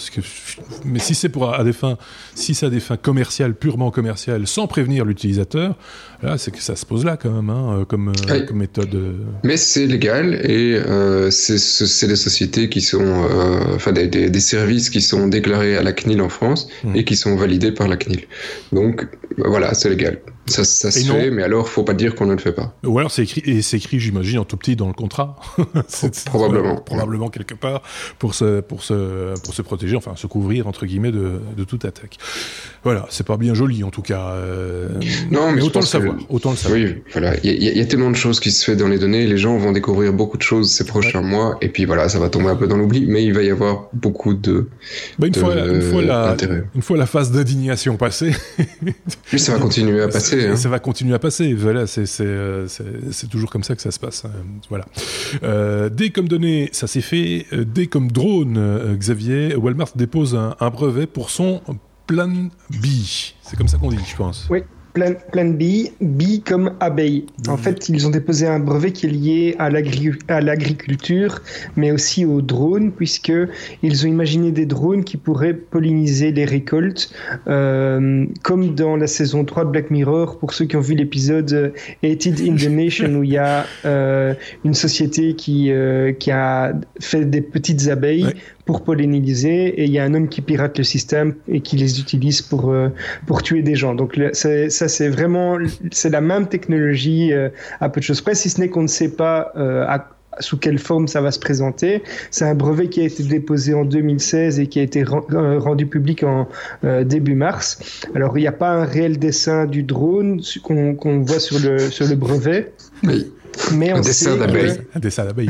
[0.86, 1.98] Mais si c'est pour à des fins,
[2.36, 5.76] si c'est à des fins commerciales, purement commerciales, sans prévenir l'utilisateur,
[6.24, 8.94] là, c'est que ça se pose là quand même, hein, comme, euh, comme, méthode.
[8.96, 9.14] Euh.
[9.44, 14.40] Mais c'est légal et euh, c'est des sociétés qui sont, euh, enfin des, des, des,
[14.40, 16.96] services qui sont déclarés à la CNIL en France mmh.
[16.96, 18.28] et qui sont validés par la CNIL.
[18.72, 20.22] Donc voilà, c'est légal.
[20.48, 22.74] Ça, ça se fait, mais alors faut pas dire qu'on ne le fait pas.
[22.86, 25.36] Ou alors c'est écrit, et c'est écrit, j'imagine, en tout petit dans le contrat.
[26.26, 26.78] probablement.
[26.78, 27.84] probablement quelque part
[28.20, 31.86] pour se, pour se, pour se protéger, enfin se couvrir entre guillemets de, de toute
[31.86, 32.18] attaque.
[32.84, 34.32] Voilà, c'est pas bien joli en tout cas.
[34.32, 34.90] Euh,
[35.32, 36.80] non, mais, autant, le savoir, autant le savoir.
[36.80, 37.36] Oui, voilà.
[37.44, 39.26] Il y, y, a tellement de choses qui se fait dans les données.
[39.26, 42.30] Les gens vont découvrir beaucoup de choses ces prochains mois, et puis voilà, ça va
[42.30, 44.70] tomber un peu dans l'oubli, mais il va y avoir beaucoup de.
[45.20, 46.36] Bah, une, fois, une, fois la,
[46.76, 48.32] une fois la phase d'indignation passée.
[49.38, 50.48] ça va continuer à passer.
[50.48, 50.56] Hein.
[50.56, 51.54] Ça va continuer à passer.
[51.54, 51.86] Voilà,
[52.20, 54.26] euh, c'est toujours comme ça que ça se passe.
[54.26, 54.32] Hein.
[54.70, 54.86] Voilà.
[55.44, 57.46] Euh, D comme données, ça s'est fait.
[57.54, 59.56] Euh, D comme drone, euh, Xavier.
[59.56, 61.64] Walmart dépose un, brevet pour son
[62.06, 62.30] Plan
[62.70, 62.86] B.
[63.42, 64.48] C'est comme ça qu'on dit, je pense.
[64.98, 67.28] Plan, plan B, B comme abeille.
[67.48, 69.70] En fait, ils ont déposé un brevet qui est lié à
[70.42, 71.44] l'agriculture,
[71.76, 73.32] mais aussi aux drones, puisque
[73.84, 77.14] ils ont imaginé des drones qui pourraient polliniser les récoltes,
[77.48, 81.74] euh, comme dans la saison 3 de Black Mirror, pour ceux qui ont vu l'épisode
[82.04, 84.34] Hated in the Nation, où il y a euh,
[84.66, 88.34] une société qui, euh, qui a fait des petites abeilles
[88.68, 92.00] pour polliniser et il y a un homme qui pirate le système et qui les
[92.00, 92.90] utilise pour euh,
[93.26, 93.96] pour tuer des gens.
[93.96, 95.58] Donc ça c'est vraiment
[95.92, 97.50] c'est la même technologie euh,
[97.80, 100.58] à peu de choses près, si ce n'est qu'on ne sait pas euh, à, sous
[100.58, 102.04] quelle forme ça va se présenter.
[102.30, 106.24] C'est un brevet qui a été déposé en 2016 et qui a été rendu public
[106.24, 106.48] en
[107.06, 108.04] début mars.
[108.14, 112.06] Alors il n'y a pas un réel dessin du drone qu'on voit sur le sur
[112.08, 112.74] le brevet.
[113.04, 113.32] Oui.
[113.74, 114.78] Mais on un dessin d'abeille.
[114.96, 115.50] Un dessin d'abeille.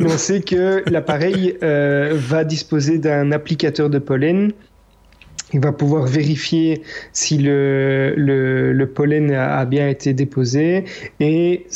[0.00, 4.52] Mais on sait que l'appareil euh, va disposer d'un applicateur de pollen.
[5.54, 10.84] Il va pouvoir vérifier si le, le, le pollen a, bien été déposé.
[11.20, 11.66] Et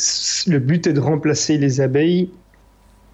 [0.45, 2.29] le but est de remplacer les abeilles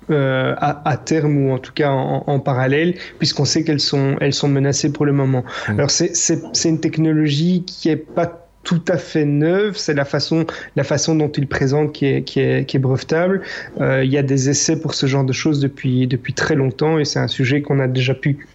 [0.10, 4.18] euh, à, à, terme ou en tout cas en, en parallèle, puisqu'on sait qu'elles sont,
[4.20, 5.44] elles sont menacées pour le moment.
[5.68, 5.72] Mmh.
[5.74, 10.46] Alors c'est une technologie qui est pas tout à fait neuve, c'est la façon,
[10.76, 13.42] la façon dont il présente qui est, qui est, qui est brevetable.
[13.80, 17.00] Euh, il y a des essais pour ce genre de choses depuis, depuis très longtemps
[17.00, 18.48] et c'est un sujet qu'on a déjà pu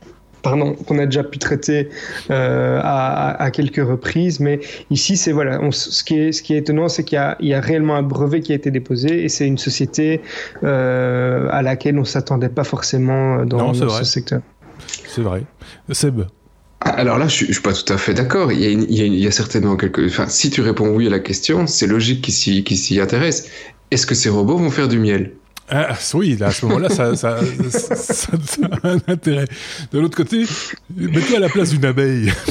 [0.42, 1.88] pardon, qu'on a déjà pu traiter
[2.30, 6.52] euh, à, à, quelques reprises, mais ici, c'est voilà, on, ce, qui est, ce qui
[6.52, 9.30] est étonnant, c'est qu'il y, y, a réellement un brevet qui a été déposé et
[9.30, 10.20] c'est une société
[10.62, 14.42] euh, à laquelle on s'attendait pas forcément dans, non, dans ce secteur.
[15.06, 15.44] C'est vrai.
[15.90, 16.24] Seb,
[16.84, 18.52] alors là, je je suis pas tout à fait d'accord.
[18.52, 20.06] Il, y a, certainement quelque.
[20.06, 23.50] Enfin, si tu réponds oui à la question, c'est logique qu'ils s'y intéressent.
[23.90, 25.32] Est-ce que ces robots vont faire du miel?
[25.70, 27.38] Ah, oui, là, à ce moment-là, ça, ça,
[27.70, 28.30] ça, ça,
[28.82, 29.46] a un intérêt.
[29.92, 30.44] De l'autre côté,
[30.94, 32.30] mets-toi à la place d'une abeille.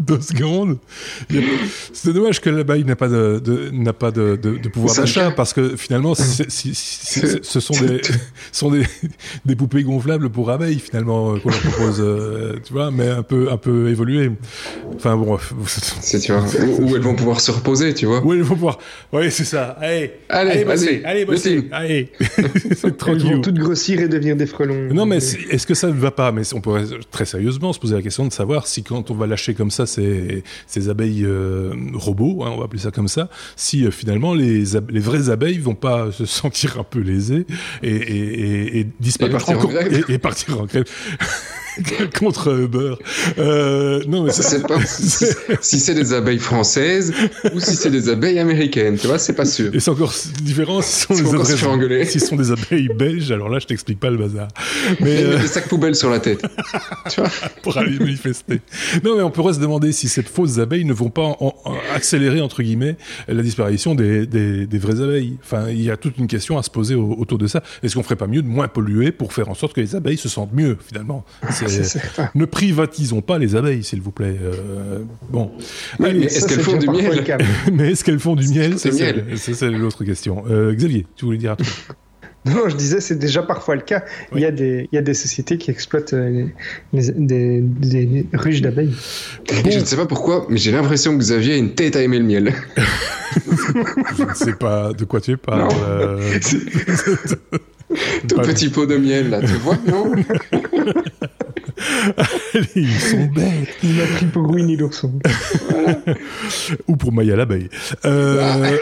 [0.00, 0.78] Deux secondes.
[1.92, 5.30] C'est dommage que l'abeille n'a pas de, de n'a pas de, de, de pouvoir d'achat
[5.30, 8.02] parce que finalement, c ce sont des
[8.52, 8.84] sont des,
[9.46, 13.22] des poupées gonflables pour abeilles finalement euh, qu'on leur propose, euh, tu vois, mais un
[13.22, 14.30] peu un peu évoluées.
[14.94, 16.44] Enfin bon, c'est tu vois,
[16.80, 18.22] où, elles vont pouvoir se reposer, tu vois.
[18.22, 18.78] Où elles vont pouvoir.
[19.12, 19.76] Oui, c'est ça.
[19.80, 21.64] Allez, allez, allez, bosser, allez, bosser.
[21.74, 22.12] Allez,
[22.76, 24.94] c'est trop Ils vont toutes grossir et devenir des frelons.
[24.94, 26.30] Non, mais est-ce que ça ne va pas?
[26.30, 29.26] Mais on pourrait très sérieusement se poser la question de savoir si quand on va
[29.26, 33.28] lâcher comme ça ces, ces abeilles euh, robots, hein, on va appeler ça comme ça,
[33.56, 37.46] si euh, finalement les, les vraies abeilles vont pas se sentir un peu lésées
[37.82, 40.04] et, et, et, et disparaître et partir encore, en grève.
[40.08, 40.84] et, partir en grève.
[42.18, 42.94] contre Uber.
[43.38, 45.26] Euh, non, mais ça, pas si,
[45.60, 47.12] si c'est des abeilles françaises
[47.54, 49.74] ou si c'est des abeilles américaines, tu vois, c'est pas sûr.
[49.74, 53.66] Et c'est encore différent si sont, des si sont des abeilles belges, alors là, je
[53.66, 54.48] t'explique pas le bazar.
[55.00, 55.38] Mais euh...
[55.38, 56.42] des sacs poubelles sur la tête.
[57.10, 57.30] tu vois
[57.62, 58.60] Pour aller manifester.
[59.02, 61.76] Non, mais on pourrait se demander si ces fausses abeilles ne vont pas en, en
[61.94, 62.96] accélérer, entre guillemets,
[63.28, 65.36] la disparition des, des, des, vraies abeilles.
[65.42, 67.62] Enfin, il y a toute une question à se poser autour de ça.
[67.82, 70.18] Est-ce qu'on ferait pas mieux de moins polluer pour faire en sorte que les abeilles
[70.18, 71.24] se sentent mieux, finalement?
[72.34, 74.36] ne privatisons pas les abeilles, s'il vous plaît.
[74.42, 75.00] Euh,
[75.30, 75.50] bon.
[75.98, 77.24] Oui, mais est-ce qu'elles font du miel
[77.72, 80.44] Mais est-ce qu'elles font du miel C'est l'autre question.
[80.48, 81.68] Euh, Xavier, tu voulais dire un truc
[82.46, 84.04] Non, je disais, c'est déjà parfois le cas.
[84.34, 86.46] Il, y a des, il y a des sociétés qui exploitent euh,
[86.92, 88.94] les, des, des, ruches d'abeilles.
[89.50, 92.18] Je ne sais pas pourquoi, mais j'ai l'impression que Xavier a une tête à aimer
[92.18, 92.52] le miel.
[94.18, 95.72] je ne sais pas de quoi tu parles.
[95.88, 96.38] Euh...
[98.28, 100.12] Tout petit pot de miel, là, tu vois, non?
[102.76, 103.76] Ils sont bêtes.
[103.82, 105.12] Il m'a pris pour Winnie l'ourson.
[106.88, 107.68] Ou pour Maya l'abeille.
[108.04, 108.76] Euh...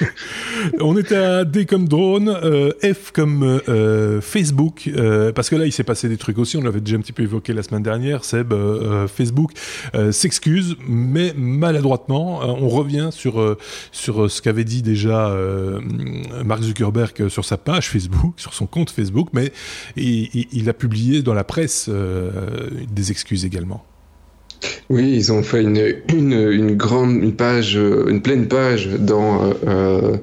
[0.80, 4.90] on était à D comme drone, euh, F comme euh, Facebook,
[5.34, 7.22] parce que là il s'est passé des trucs aussi, on l'avait déjà un petit peu
[7.22, 8.54] évoqué la semaine dernière, Seb,
[9.08, 9.52] Facebook
[10.10, 13.56] s'excuse, mais maladroitement, on revient sur,
[13.92, 15.34] sur ce qu'avait dit déjà
[16.44, 19.52] Mark Zuckerberg sur sa page Facebook, sur son compte Facebook, mais
[19.96, 21.88] il, il a publié dans la presse
[22.90, 23.84] des excuses également.
[24.88, 30.16] Oui, ils ont fait une, une, grande une page, une pleine page dans euh,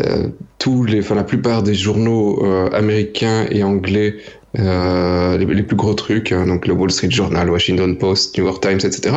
[0.00, 0.28] euh,
[0.58, 4.16] tous les, enfin la plupart des journaux euh, américains et anglais
[4.58, 8.62] euh, les, plus gros trucs, hein, donc le Wall Street Journal, Washington Post, New York
[8.62, 9.14] Times, etc.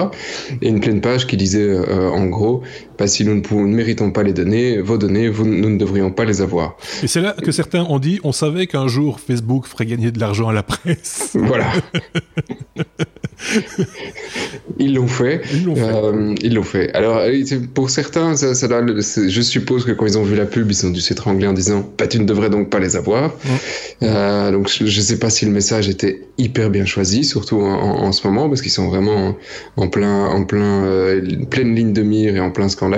[0.62, 2.64] Et une pleine page qui disait euh, en gros,
[3.02, 5.78] bah, si nous ne, pouvons, ne, méritons pas les données, vos données, vous, nous ne
[5.80, 6.78] devrions pas les avoir.
[7.02, 10.20] Et c'est là que certains ont dit, on savait qu'un jour Facebook ferait gagner de
[10.20, 11.32] l'argent à la presse.
[11.52, 11.74] Voilà.
[14.78, 15.42] ils l'ont fait.
[15.52, 15.82] Ils l'ont fait.
[15.82, 16.94] Euh, ils l'ont fait.
[16.94, 17.24] Alors,
[17.74, 20.92] pour certains, ça, ça je suppose que quand ils ont vu la pub, ils ont
[20.92, 23.34] dû s'étrangler en disant, bah, tu ne devrais donc pas les avoir.
[24.04, 28.04] Euh, donc, je ne sais pas si le message était hyper bien choisi, surtout en,
[28.04, 29.36] en ce moment, parce qu'ils sont vraiment
[29.76, 32.91] en, plein, en plein, euh, pleine ligne de mire et en plein scandale.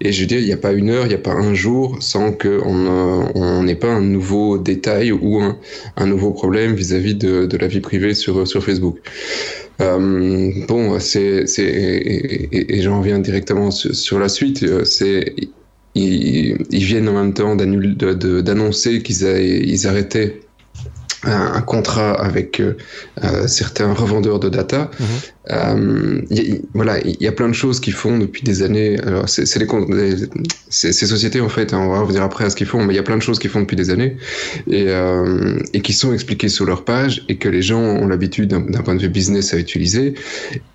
[0.00, 1.54] Et je veux dire, il n'y a pas une heure, il n'y a pas un
[1.54, 7.66] jour sans qu'on n'ait pas un nouveau détail ou un, nouveau problème vis-à-vis de, la
[7.66, 8.98] vie privée sur, Facebook.
[9.82, 14.62] Euh, bon, c'est, et, j'en reviens directement sur, la suite.
[14.62, 15.34] Euh, c'est
[15.94, 20.40] ils, viennent en même temps d'annoncer qu'ils ils arrêtaient
[21.24, 22.76] un, contrat avec euh,
[23.24, 24.90] euh, certains revendeurs de data.
[25.00, 25.20] Mm -hmm.
[25.50, 28.98] Euh, y, voilà, il y a plein de choses qu'ils font depuis des années.
[29.06, 29.66] Alors, c'est les,
[30.68, 32.96] ces sociétés en fait, hein, on va revenir après à ce qu'ils font, mais il
[32.96, 34.16] y a plein de choses qu'ils font depuis des années
[34.68, 38.48] et, euh, et qui sont expliquées sur leur page et que les gens ont l'habitude
[38.48, 40.14] d'un point de vue business à utiliser.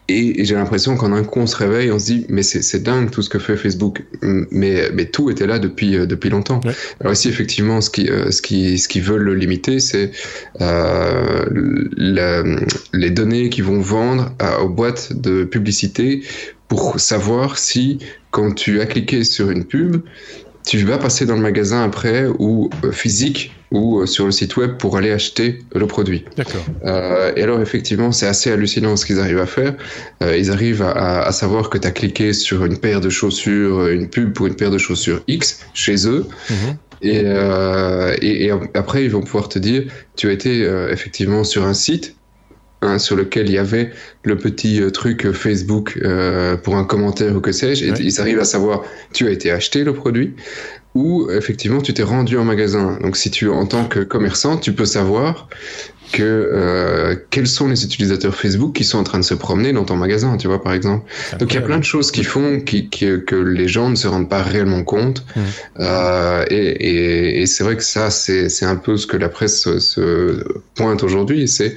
[0.08, 2.84] Et, et j'ai l'impression qu'en un coup on se réveille, on se dit mais c'est
[2.84, 4.04] dingue tout ce que fait Facebook.
[4.22, 6.62] Mais, mais tout était là depuis, euh, depuis longtemps.
[6.66, 6.74] Ouais.
[7.00, 10.12] Alors ici effectivement, ce qui, ce qui, ce qui veulent le limiter, c'est
[12.94, 16.24] les données qu'ils vont vendre à, aux boîtes de publicité
[16.68, 18.00] pour savoir si
[18.32, 20.02] quand tu as cliqué sur une pub,
[20.66, 24.58] tu vas passer dans le magasin après ou euh, physique ou euh, sur le site
[24.58, 26.26] web pour aller acheter le produit.
[26.38, 26.64] D'accord.
[26.86, 29.76] Euh, et alors effectivement, c'est assez hallucinant ce qu'ils arrivent à faire.
[30.22, 33.88] Euh, ils arrivent à, à savoir que tu as cliqué sur une paire de chaussures,
[33.88, 36.26] une pub pour une paire de chaussures X chez eux.
[36.50, 36.76] -hmm.
[37.04, 39.82] Et, euh, et, et, après, ils vont pouvoir te dire,
[40.16, 42.16] tu as été effectivement sur un site
[42.82, 43.92] hein, sur lequel il y avait
[44.24, 47.98] le petit euh, truc Facebook euh, pour un commentaire ou que sais-je, et ouais.
[48.00, 50.36] ils arrivent à savoir, tu as été acheté le produit,
[50.96, 52.98] ou effectivement tu t'es rendu en magasin.
[53.02, 55.48] Donc si tu, en tant que commerçant, tu peux savoir
[56.12, 59.86] que euh, quels sont les utilisateurs Facebook qui sont en train de se promener dans
[59.86, 61.10] ton magasin, tu vois, par exemple.
[61.40, 63.96] Donc il y a plein de choses qui font qui, qui, que les gens ne
[63.96, 65.26] se rendent pas réellement compte.
[65.36, 65.40] Mmh.
[65.80, 69.62] Euh, et, et, et c'est vrai que ça, c'est un peu ce que la presse
[69.62, 70.44] se, se
[70.76, 71.48] pointe aujourd'hui.
[71.48, 71.76] C'est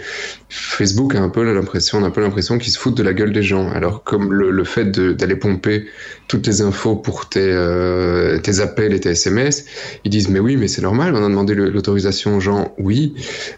[0.48, 3.12] Facebook a un peu l'impression, on a un peu l'impression qu'ils se foutent de la
[3.12, 3.70] gueule des gens.
[3.72, 5.86] Alors comme le, le fait d'aller pomper
[6.28, 9.66] toutes les infos pour tes, euh, tes appels et tes SMS,
[10.04, 12.74] ils disent mais oui, mais c'est normal, on a demandé l'autorisation aux gens.
[12.78, 13.14] Oui,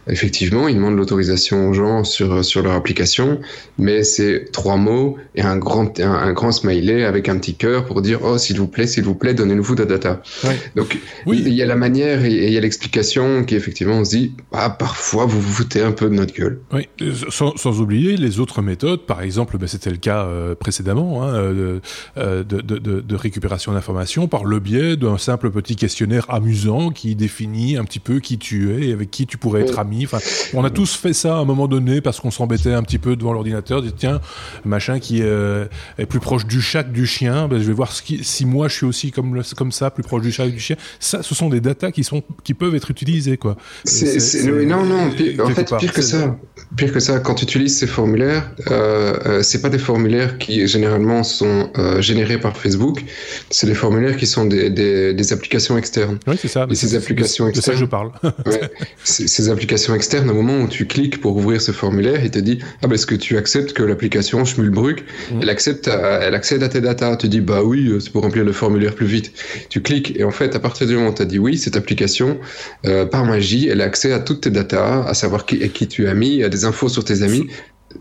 [0.09, 3.41] effectivement, ils demandent l'autorisation aux gens sur, sur leur application,
[3.79, 7.85] mais c'est trois mots et un grand, un, un, grand smiley avec un petit cœur
[7.85, 10.23] pour dire oh s'il vous plaît, s'il vous plaît, donnez-nous de data.
[10.45, 10.57] Ouais.
[10.77, 11.43] Donc oui.
[11.45, 14.33] il y a la manière et, il y a l'explication qui effectivement on se dit
[14.53, 16.61] ah, parfois vous vous foutez un peu de notre gueule.
[16.73, 16.89] Oui,
[17.31, 21.35] sans, sans oublier les autres méthodes, par exemple, ben, c'était le cas euh, précédemment hein,
[21.35, 21.81] euh,
[22.17, 27.15] de, de, de, de, récupération d'informations par le biais d'un simple petit questionnaire amusant qui
[27.15, 30.05] définit un petit peu qui tu es et avec qui tu pourrais être ami.
[30.05, 30.19] Enfin,
[30.55, 33.17] on a tous fait ça à un moment donné parce qu'on s'embêtait un petit peu
[33.17, 34.21] devant l'ordinateur, dire tiens,
[34.65, 35.67] machin qui euh,
[35.99, 38.45] est plus proche du chat que du chien, ben, je vais voir ce qui, si
[38.47, 40.77] moi je suis aussi comme, le, comme ça, plus proche du chat que du chien.
[41.01, 43.37] Ça, ce sont des datas qui, sont, qui peuvent être utilisées.
[43.37, 43.57] Quoi.
[43.85, 46.37] C'est, non, non, pire, en fait, pire que ça.
[46.77, 50.67] pire que ça, quand tu utilises ces formulaires, euh, euh, c'est pas des formulaires qui
[50.67, 53.05] généralement sont euh, générés par Facebook,
[53.51, 56.19] c'est des formulaires qui sont des, des, des applications externes.
[56.27, 56.67] Oui, c'est ça.
[56.71, 57.75] Et ces applications externes.
[57.75, 58.13] De ça je parle.
[58.47, 58.71] ouais,
[59.05, 62.59] ces applications externes, au moment où tu cliques pour ouvrir ce formulaire, il te dit
[62.83, 65.39] Ah, ben est-ce que tu acceptes que l'application Schmulbruck, mmh.
[65.43, 68.53] elle, accepte elle accède à tes datas Tu dis Bah oui, c'est pour remplir le
[68.53, 69.33] formulaire plus vite.
[69.69, 71.77] Tu cliques, et en fait, à partir du moment où tu as dit oui, cette
[71.77, 72.39] application,
[72.85, 76.09] euh, par magie, elle a accès à toutes tes datas, à savoir qui, qui tu
[76.09, 77.47] as mis, à des infos sur tes amis.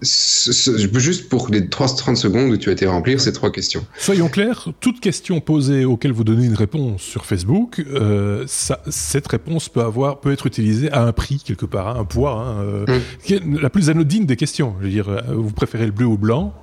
[0.01, 3.85] Juste pour les 3-30 secondes où tu as été remplir ces trois questions.
[3.97, 9.27] Soyons clairs, toute question posée auquel vous donnez une réponse sur Facebook, euh, ça, cette
[9.27, 12.61] réponse peut avoir peut être utilisée à un prix quelque part, hein, un poids, hein,
[12.63, 13.59] euh, mm.
[13.59, 14.75] la plus anodine des questions.
[14.79, 16.53] Je veux dire, euh, vous préférez le bleu ou le blanc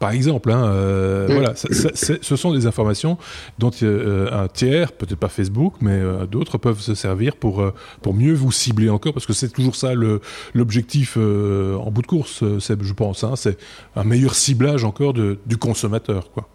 [0.00, 0.50] par exemple.
[0.50, 3.18] Hein, euh, Voilà, ce sont des informations
[3.58, 7.72] dont euh, un tiers, peut-être pas Facebook, mais euh, d'autres peuvent se servir pour euh,
[8.02, 10.20] pour mieux vous cibler encore, parce que c'est toujours ça le
[10.54, 13.22] l'objectif en bout de course, je pense.
[13.22, 13.58] Hein, c'est
[13.94, 16.48] un meilleur ciblage encore de, du consommateur, quoi.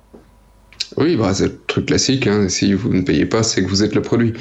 [0.98, 2.28] Oui, bah, c'est le truc classique.
[2.28, 2.48] Hein.
[2.48, 4.34] Si vous ne payez pas, c'est que vous êtes le produit.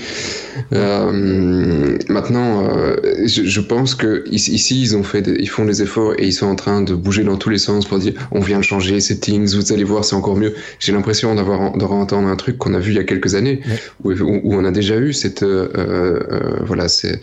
[0.73, 5.83] Euh, maintenant, euh, je, je, pense que ici, ils ont fait, des, ils font des
[5.83, 8.41] efforts et ils sont en train de bouger dans tous les sens pour dire, on
[8.41, 9.55] vient de changer les settings.
[9.55, 10.55] Vous allez voir, c'est encore mieux.
[10.79, 13.61] J'ai l'impression d'avoir d'entendre un truc qu'on a vu il y a quelques années,
[14.05, 17.21] où, où, on a déjà eu cette, euh, euh voilà, c'est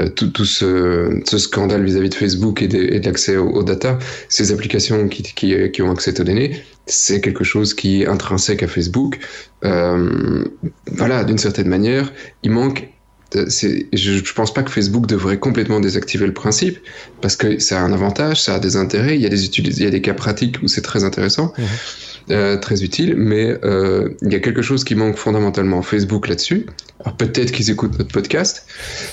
[0.00, 3.98] euh, tout, tout ce, ce, scandale vis-à-vis de Facebook et de, l'accès aux, aux, data,
[4.28, 8.62] ces applications qui, qui, qui ont accès aux données c'est quelque chose qui est intrinsèque
[8.62, 9.18] à Facebook.
[9.64, 10.44] Euh,
[10.86, 12.88] voilà, d'une certaine manière, il manque.
[13.34, 16.78] Je, je pense pas que Facebook devrait complètement désactiver le principe
[17.22, 19.14] parce que ça a un avantage, ça a des intérêts.
[19.14, 21.62] Il y a des il y a des cas pratiques où c'est très intéressant, mmh.
[22.32, 26.66] euh, très utile, mais euh, il y a quelque chose qui manque fondamentalement Facebook là-dessus.
[27.00, 28.66] Alors peut-être qu'ils écoutent notre podcast.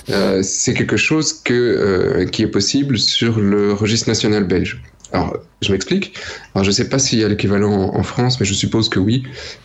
[0.09, 4.81] Euh, c'est quelque chose que euh, qui est possible sur le registre national belge.
[5.11, 6.13] Alors, je m'explique.
[6.53, 8.99] Alors, je ne sais pas s'il y a l'équivalent en, France, mais je suppose que
[8.99, 9.23] oui.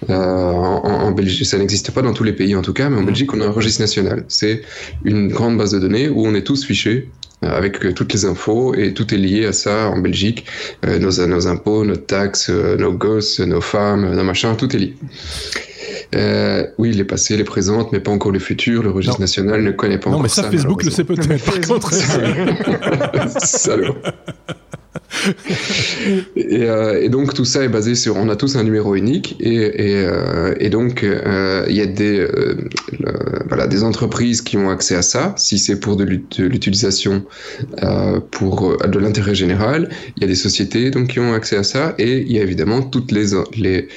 [0.09, 2.97] Euh, en, en, Belgique, ça n'existe pas dans tous les pays en tout cas, mais
[2.97, 3.07] en mhm.
[3.07, 4.25] Belgique, on a un registre national.
[4.29, 4.63] C'est
[5.05, 7.11] une grande base de données où on est tous fichés
[7.45, 10.47] euh, avec euh, toutes les infos et tout est lié à ça en Belgique.
[10.83, 14.95] Nos, nos impôts, nos taxes, nos gosses, nos femmes, nos machins, tout est lié.
[16.15, 18.83] Euh, oui, les passés, les présentes, mais pas encore les futurs.
[18.83, 20.43] Le registre national ne connaît pas non, encore ça.
[20.43, 21.45] Non, mais ça, Facebook le sait peut-être.
[21.45, 21.93] Par contre,
[23.41, 23.97] Salaud.
[26.37, 29.37] et, euh, et, donc tout ça est basé sur, on a tous un numéro unique
[29.41, 32.27] et, et, euh, et donc euh, il y a des,
[33.49, 37.25] voilà, des entreprises qui ont accès à ça, si c'est pour de l'utilisation
[38.31, 39.89] pour de l'intérêt général.
[40.17, 42.43] Il y a des sociétés donc qui ont accès à ça et il y a
[42.43, 43.89] évidemment toutes les les,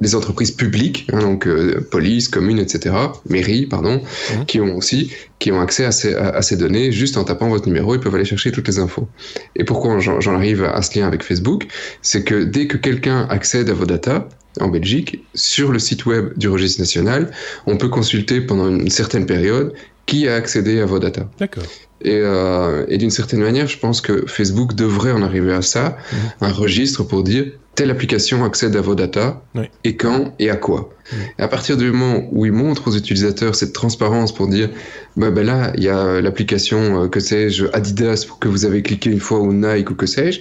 [0.00, 1.48] les entreprises publiques, hein, donc
[1.90, 2.94] police, commune, etc.,
[3.28, 4.44] mairie, pardon, mmh.
[4.46, 5.10] qui ont aussi
[5.44, 8.14] qui ont accès à ces, à, ces, données juste en tapant votre numéro, ils peuvent
[8.14, 9.08] aller chercher toutes les infos.
[9.56, 11.66] Et pourquoi j'en arrive à ce lien avec Facebook
[12.02, 14.28] C'est que dès que quelqu'un accède à vos datas,
[14.60, 17.30] en Belgique, sur le site web du registre national,
[17.66, 19.74] on peut consulter pendant une certaine période
[20.06, 21.26] qui a accédé à vos datas.
[21.38, 21.64] D'accord.
[22.02, 25.96] Et, euh, et d'une certaine manière, je pense que Facebook devrait en arriver à ça,
[25.96, 26.16] mmh.
[26.42, 29.64] un registre pour dire telle application accède à vos datas oui.
[29.84, 30.94] et quand et à quoi.
[31.38, 34.70] Et à partir du moment où ils montrent aux utilisateurs cette transparence pour dire
[35.16, 39.10] bah, ben là il y a l'application euh, que sais-je Adidas que vous avez cliqué
[39.10, 40.40] une fois ou Nike ou que sais-je,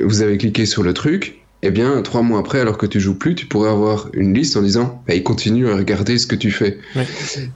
[0.00, 3.16] vous avez cliqué sur le truc eh bien, trois mois après, alors que tu joues
[3.16, 6.36] plus, tu pourrais avoir une liste en disant, bah, il continue à regarder ce que
[6.36, 6.78] tu fais.
[6.94, 7.06] Ouais.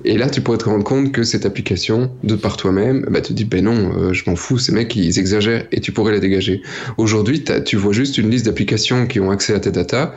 [0.05, 3.33] Et là, tu pourrais te rendre compte que cette application, de par toi-même, bah, te
[3.33, 6.19] dit, ben non, euh, je m'en fous, ces mecs, ils exagèrent, et tu pourrais la
[6.19, 6.63] dégager.
[6.99, 10.13] Aujourd'hui, tu vois juste une liste d'applications qui ont accès à tes datas,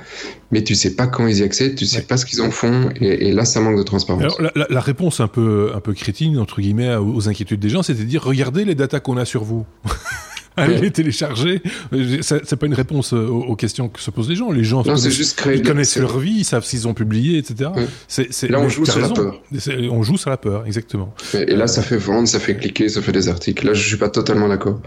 [0.51, 2.03] mais tu sais pas quand ils y accèdent, tu sais ouais.
[2.03, 4.23] pas ce qu'ils en font, et, et, là, ça manque de transparence.
[4.23, 7.69] Alors, la, la, la, réponse un peu, un peu critique, entre guillemets, aux inquiétudes des
[7.69, 9.63] gens, c'était de dire, regardez les datas qu'on a sur vous.
[10.57, 11.61] Allez les télécharger.
[12.21, 14.51] C'est pas une réponse aux, aux, questions que se posent les gens.
[14.51, 17.71] Les gens non, juste ils connaissent leur vie, ils savent s'ils ont publié, etc.
[17.75, 18.49] Ouais.
[18.49, 19.07] là, on joue sur raison.
[19.09, 19.41] la peur.
[19.91, 21.13] On joue sur la peur, exactement.
[21.33, 23.65] Et, et, là, ça fait vendre, ça fait cliquer, ça fait des articles.
[23.65, 24.79] Là, je suis pas totalement d'accord.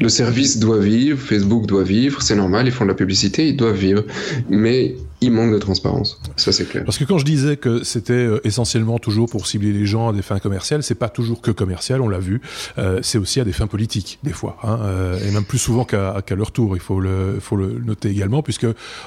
[0.00, 3.56] Le service doit vivre, Facebook doit vivre, c'est normal, ils font de la publicité, ils
[3.56, 4.04] doivent vivre.
[4.48, 6.20] Mais il manque de transparence.
[6.36, 6.84] Ça, c'est clair.
[6.84, 10.12] Parce que quand je disais que c'était euh, essentiellement toujours pour cibler les gens à
[10.12, 12.40] des fins commerciales, c'est pas toujours que commercial, on l'a vu.
[12.78, 14.58] Euh, c'est aussi à des fins politiques, des fois.
[14.62, 16.76] Hein, euh, et même plus souvent qu'à qu leur tour.
[16.76, 17.40] Il faut le,
[17.84, 18.66] noter également, puisque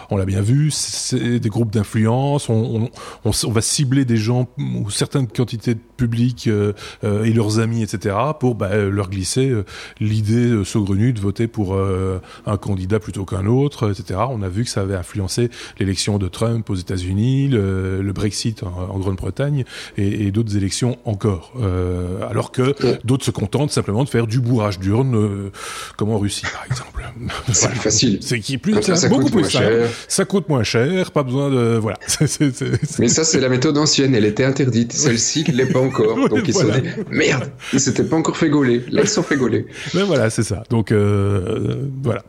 [0.09, 2.49] on l'a bien vu, c'est des groupes d'influence.
[2.49, 2.89] On,
[3.23, 8.75] va cibler des gens ou certaines quantités de public et leurs amis, etc., pour bah,
[8.75, 9.53] leur glisser
[9.99, 14.19] l'idée saugrenue de voter pour un candidat plutôt qu'un autre, etc.
[14.29, 15.49] On a vu que ça avait influencé
[15.79, 19.65] l'élection l'élection de Trump aux États-Unis, le, le, Brexit en, en Grande-Bretagne
[19.97, 21.51] et, et d'autres élections encore.
[21.59, 25.51] Euh, alors que d'autres se contentent simplement de faire du bourrage d'urne, euh,
[25.97, 27.03] comme en Russie par exemple.
[27.53, 28.19] C'est plus facile.
[28.21, 29.89] C'est qui plus, ça, ça beaucoup plus cher.
[30.07, 31.97] Ça coûte moins cher, pas besoin de voilà.
[32.07, 34.93] C est, c est, Mais ça c'est la méthode ancienne, elle était interdite.
[34.93, 36.29] Celle-ci ne l'est pas encore.
[36.29, 36.75] Donc ils voilà.
[36.75, 38.83] se sont dit merde, ils s'étaient pas encore fait gauler.
[38.89, 39.65] Là ils sont fait gauler.
[39.93, 40.63] Mais voilà, c'est ça.
[40.69, 42.23] Donc euh, voilà.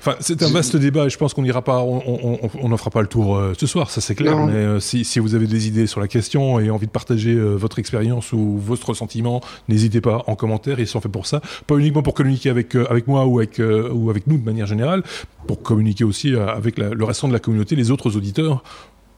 [0.00, 3.02] Enfin, c'est un vaste débat et je pense qu'on n'ira pas, on n'en fera pas
[3.02, 4.34] le tour euh, ce soir, ça c'est clair.
[4.34, 4.46] Non.
[4.46, 7.34] Mais euh, si, si, vous avez des idées sur la question et envie de partager
[7.34, 10.80] euh, votre expérience ou votre ressentiment, n'hésitez pas en commentaire.
[10.80, 14.08] Ils sont faits pour ça, pas uniquement pour communiquer avec avec moi ou avec ou
[14.08, 15.02] avec nous de manière générale,
[15.46, 18.62] pour communiquer aussi avec la, le restant de la communauté, les autres auditeurs,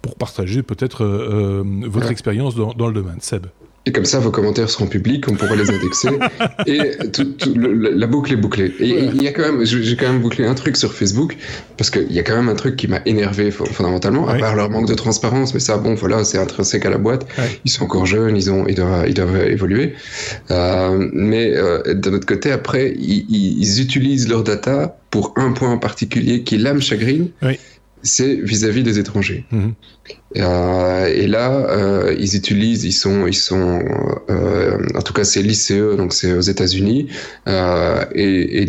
[0.00, 2.12] pour partager peut-être votre ouais.
[2.12, 3.20] expérience dans, dans le domaine.
[3.20, 3.46] Seb.
[3.84, 6.10] Et comme ça, vos commentaires seront publics, on pourra les indexer.
[6.66, 8.72] et tout, tout, le, la boucle est bouclée.
[8.78, 9.24] Et il ouais.
[9.24, 11.36] y a quand même, j'ai quand même bouclé un truc sur Facebook,
[11.76, 14.34] parce qu'il y a quand même un truc qui m'a énervé fondamentalement, ouais.
[14.34, 17.26] à part leur manque de transparence, mais ça, bon, voilà, c'est intrinsèque à la boîte.
[17.36, 17.60] Ouais.
[17.64, 19.94] Ils sont encore jeunes, ils, ont, ils, doivent, ils doivent évoluer.
[20.52, 25.70] Euh, mais euh, d'un autre côté, après, ils, ils, utilisent leur data pour un point
[25.70, 27.30] en particulier qui l'âme chagrine.
[28.04, 29.44] C'est vis-à-vis des étrangers.
[29.52, 29.70] Mmh.
[30.36, 33.82] Euh, et là, euh, ils utilisent, ils sont, ils sont,
[34.30, 37.08] euh, en tout cas, c'est l'ICE, donc c'est aux États-Unis,
[37.48, 38.66] euh, et, et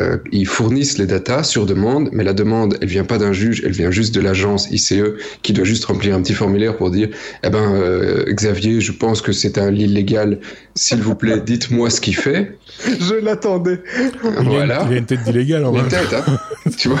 [0.00, 3.62] euh, ils fournissent les datas sur demande, mais la demande, elle vient pas d'un juge,
[3.64, 5.02] elle vient juste de l'agence ICE
[5.42, 7.08] qui doit juste remplir un petit formulaire pour dire,
[7.42, 10.38] eh ben, euh, Xavier, je pense que c'est un lit légal.
[10.76, 12.56] S'il vous plaît, dites-moi ce qu'il fait.
[12.86, 13.82] Je l'attendais.
[14.22, 14.86] Voilà.
[14.88, 15.82] Il a une tête d'illégal en vrai.
[15.82, 16.38] Une tête, hein.
[16.76, 17.00] tu vois.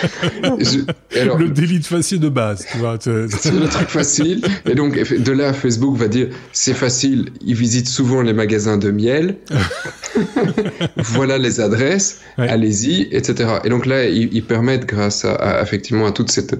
[0.58, 2.98] Je, alors, le délit de faciès de base, tu vois.
[3.02, 4.42] C'est le truc facile.
[4.66, 8.90] Et donc, de là, Facebook va dire, c'est facile, ils visitent souvent les magasins de
[8.90, 9.36] miel.
[10.96, 12.48] voilà les adresses, ouais.
[12.48, 13.50] allez-y, etc.
[13.64, 16.58] Et donc là, ils, ils permettent, grâce à, à, effectivement à toute cette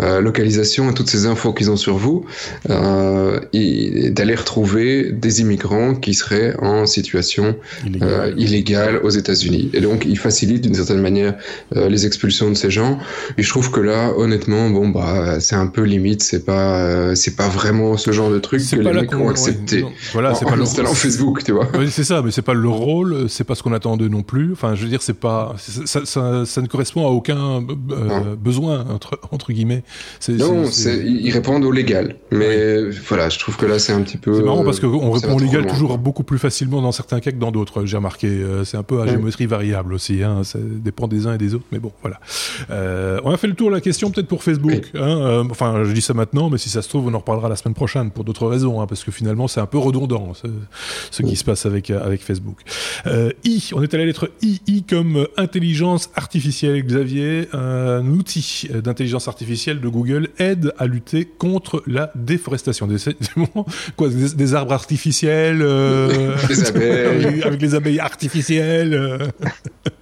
[0.00, 2.24] euh, localisation, à toutes ces infos qu'ils ont sur vous,
[2.68, 3.40] euh,
[4.10, 9.70] d'aller retrouver des immigrants qui seraient en situation illégale, euh, illégale aux États-Unis.
[9.72, 11.34] Et donc, ils facilitent d'une certaine manière
[11.74, 12.98] les expulsions de ces gens.
[13.38, 16.22] Et je trouve que là, honnêtement, bon, bah, c'est un peu limite.
[16.22, 19.82] C'est pas, euh, c'est pas vraiment ce genre de truc que les mecs ont accepté.
[19.82, 21.68] Ouais, voilà, c'est pas en installant Facebook, tu vois.
[21.78, 24.22] Oui, c'est ça, mais c'est pas le rôle, c'est pas ce qu'on attend d'eux non
[24.22, 24.52] plus.
[24.52, 27.60] Enfin, je veux dire, c'est pas, ça, ça, ça, ne correspond à aucun
[27.90, 29.82] euh, besoin entre, entre guillemets.
[30.18, 32.96] C est, non, c est, ils répondent au légal, mais oui.
[33.08, 34.34] voilà, je trouve que là, c'est un petit peu.
[34.34, 37.38] C'est marrant parce qu'on répond au légal toujours beaucoup plus facilement dans certains cas que
[37.38, 37.84] dans d'autres.
[37.84, 40.22] J'ai remarqué, euh, c'est un peu à géométrie variable aussi.
[40.22, 42.20] Hein, ça dépend des uns et des autres, mais bon, voilà.
[43.24, 44.90] On a fait le tour de la question peut-être pour Facebook.
[44.94, 45.00] Oui.
[45.00, 47.48] Hein, euh, enfin, je dis ça maintenant, mais si ça se trouve, on en reparlera
[47.48, 50.46] la semaine prochaine pour d'autres raisons, hein, parce que finalement, c'est un peu redondant ce,
[51.10, 52.60] ce qui se passe avec avec Facebook.
[53.06, 56.84] Euh, I, on est à la lettre I, I comme intelligence artificielle.
[56.84, 62.86] Xavier, un outil d'intelligence artificielle de Google aide à lutter contre la déforestation.
[62.86, 62.96] Des,
[63.96, 67.42] quoi, des, des arbres artificiels, euh, des abeilles.
[67.44, 68.94] avec les abeilles artificielles.
[68.94, 69.18] Euh.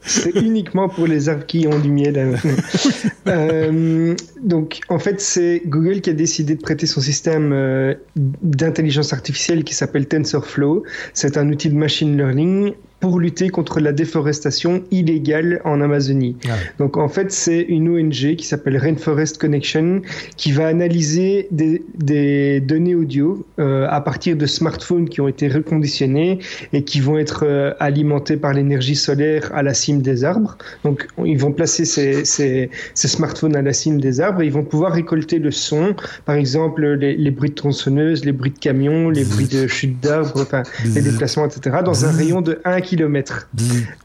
[0.02, 2.38] C'est uniquement pour les arbres qui ont du miel.
[3.26, 9.12] euh, donc, en fait, c'est Google qui a décidé de prêter son système euh, d'intelligence
[9.12, 10.84] artificielle qui s'appelle TensorFlow.
[11.14, 16.36] C'est un outil de machine learning pour lutter contre la déforestation illégale en Amazonie.
[16.48, 16.54] Ah.
[16.78, 20.02] Donc en fait, c'est une ONG qui s'appelle Rainforest Connection
[20.36, 25.48] qui va analyser des, des données audio euh, à partir de smartphones qui ont été
[25.48, 26.40] reconditionnés
[26.72, 30.58] et qui vont être euh, alimentés par l'énergie solaire à la cime des arbres.
[30.82, 34.52] Donc ils vont placer ces, ces, ces, smartphones à la cime des arbres et ils
[34.52, 35.94] vont pouvoir récolter le son,
[36.24, 40.00] par exemple les, les bruits de tronçonneuses, les bruits de camions, les bruits de chute
[40.00, 41.78] d'arbres, enfin les déplacements, etc.
[41.84, 43.48] dans un rayon de 1 km.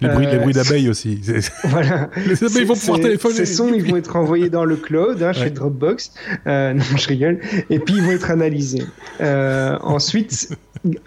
[0.02, 1.22] Les bruits, euh, bruits d'abeilles aussi.
[1.64, 2.10] Voilà.
[2.28, 3.36] Les abeilles vont pouvoir téléphoner.
[3.36, 5.50] Ces sons, ils vont être envoyés dans le cloud, hein, chez ouais.
[5.50, 6.12] Dropbox.
[6.48, 7.40] Euh, non, je rigole.
[7.70, 8.84] Et puis, ils vont être analysés.
[9.22, 10.50] Euh, ensuite,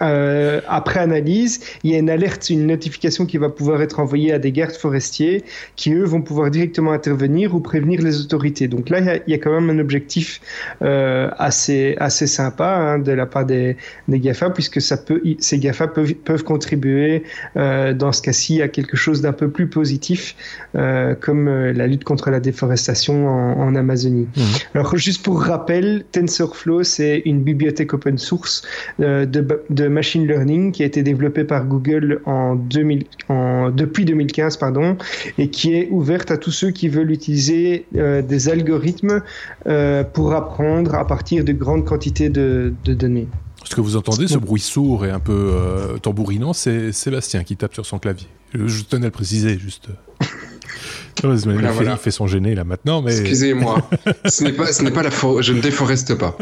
[0.01, 4.33] euh, après analyse, il y a une alerte, une notification qui va pouvoir être envoyée
[4.33, 5.43] à des gardes forestiers
[5.75, 8.67] qui, eux, vont pouvoir directement intervenir ou prévenir les autorités.
[8.67, 10.41] Donc là, il y a, il y a quand même un objectif
[10.81, 15.59] euh, assez, assez sympa hein, de la part des, des GAFA, puisque ça peut, ces
[15.59, 17.23] GAFA peuvent, peuvent contribuer
[17.55, 20.35] euh, dans ce cas-ci à quelque chose d'un peu plus positif,
[20.75, 24.27] euh, comme euh, la lutte contre la déforestation en, en Amazonie.
[24.35, 24.41] Mmh.
[24.75, 28.63] Alors, juste pour rappel, TensorFlow, c'est une bibliothèque open source
[28.99, 34.05] euh, de de machine learning qui a été développé par Google en 2000, en, depuis
[34.05, 34.97] 2015 pardon,
[35.37, 39.21] et qui est ouverte à tous ceux qui veulent utiliser euh, des algorithmes
[39.67, 43.27] euh, pour apprendre à partir de grandes quantités de, de données.
[43.63, 47.57] Ce que vous entendez, ce bruit sourd et un peu euh, tambourinant, c'est Sébastien qui
[47.57, 48.27] tape sur son clavier.
[48.53, 49.89] Je, tenais à le préciser, juste.
[51.23, 53.17] Il fait son gêné là maintenant, mais.
[53.17, 53.89] Excusez-moi,
[54.25, 55.43] ce n'est pas, ce n'est pas la forêt.
[55.43, 56.37] Je ne déforeste pas.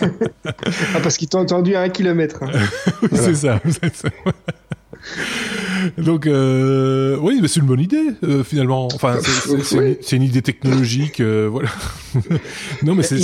[0.00, 2.42] Ah, parce qu'il t'a entendu à un kilomètre.
[2.42, 2.50] Hein.
[3.12, 3.60] c'est ça.
[3.92, 4.08] ça.
[5.98, 8.88] Donc, euh, oui, mais c'est une bonne idée, euh, finalement.
[8.94, 9.18] Enfin,
[9.62, 11.68] c'est une, idée technologique, euh, voilà.
[12.82, 13.18] non, mais c'est.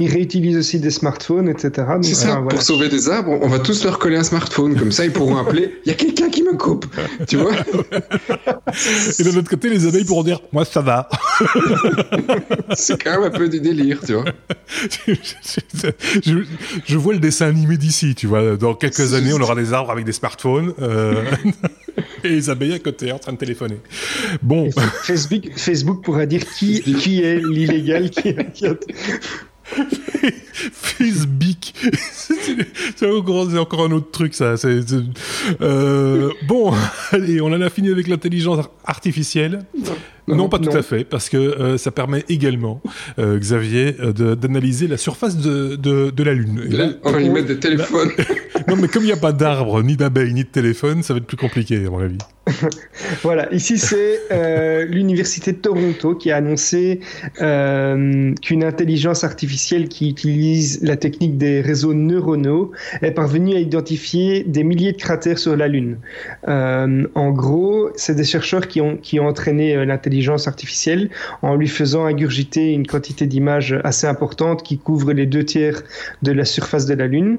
[0.00, 1.86] Il, réutilise aussi des smartphones, etc.
[2.02, 5.04] C'est ça, pour sauver des arbres, on va tous leur coller un smartphone, comme ça
[5.04, 6.86] ils pourront appeler il y a quelqu'un qui me coupe,
[7.28, 7.52] tu vois?
[7.52, 11.08] Et de l'autre côté, les abeilles pourront dire moi ça va.
[12.74, 14.24] c'est quand même un peu du délire, tu vois.
[16.86, 18.56] je, vois le dessin animé d'ici, tu vois.
[18.56, 20.74] Dans quelques années, on aura des arbres avec des smartphones.
[20.80, 21.24] Euh,
[22.24, 23.78] et les abeilles à côté en train de téléphoner.
[24.42, 24.70] Bon.
[25.02, 28.74] Facebook, Facebook pourra dire qui, qui est l'illégal qui, qui a...
[30.72, 31.72] Facebook.
[32.96, 34.54] c'est encore, un autre truc, ça.
[35.60, 36.72] Euh, bon,
[37.12, 39.64] allez, on en a fini avec l'intelligence artificielle.
[40.28, 42.80] Non, pas tout à fait, parce que euh, ça permet également,
[43.18, 46.62] euh, Xavier, euh, d'analyser la surface de, de, de la Lune.
[46.70, 48.10] là, on va y mettre des téléphones.
[48.68, 51.18] non, mais comme il n'y a pas d'arbres, ni d'abeilles, ni de téléphone, ça va
[51.18, 52.18] être plus compliqué, à mon avis.
[53.22, 54.20] voilà, ici c'est
[54.90, 57.00] l'université de Toronto qui a annoncé
[57.38, 64.62] qu'une intelligence artificielle qui utilise la technique des réseaux neuronaux est parvenue à identifier des
[64.62, 65.96] milliers de cratères sur la Lune.
[66.46, 70.13] En gros, c'est des chercheurs qui ont, qui ont entraîné l'intelligence
[70.46, 71.10] artificielle
[71.42, 75.82] en lui faisant ingurgiter une quantité d'images assez importante qui couvre les deux tiers
[76.22, 77.38] de la surface de la Lune.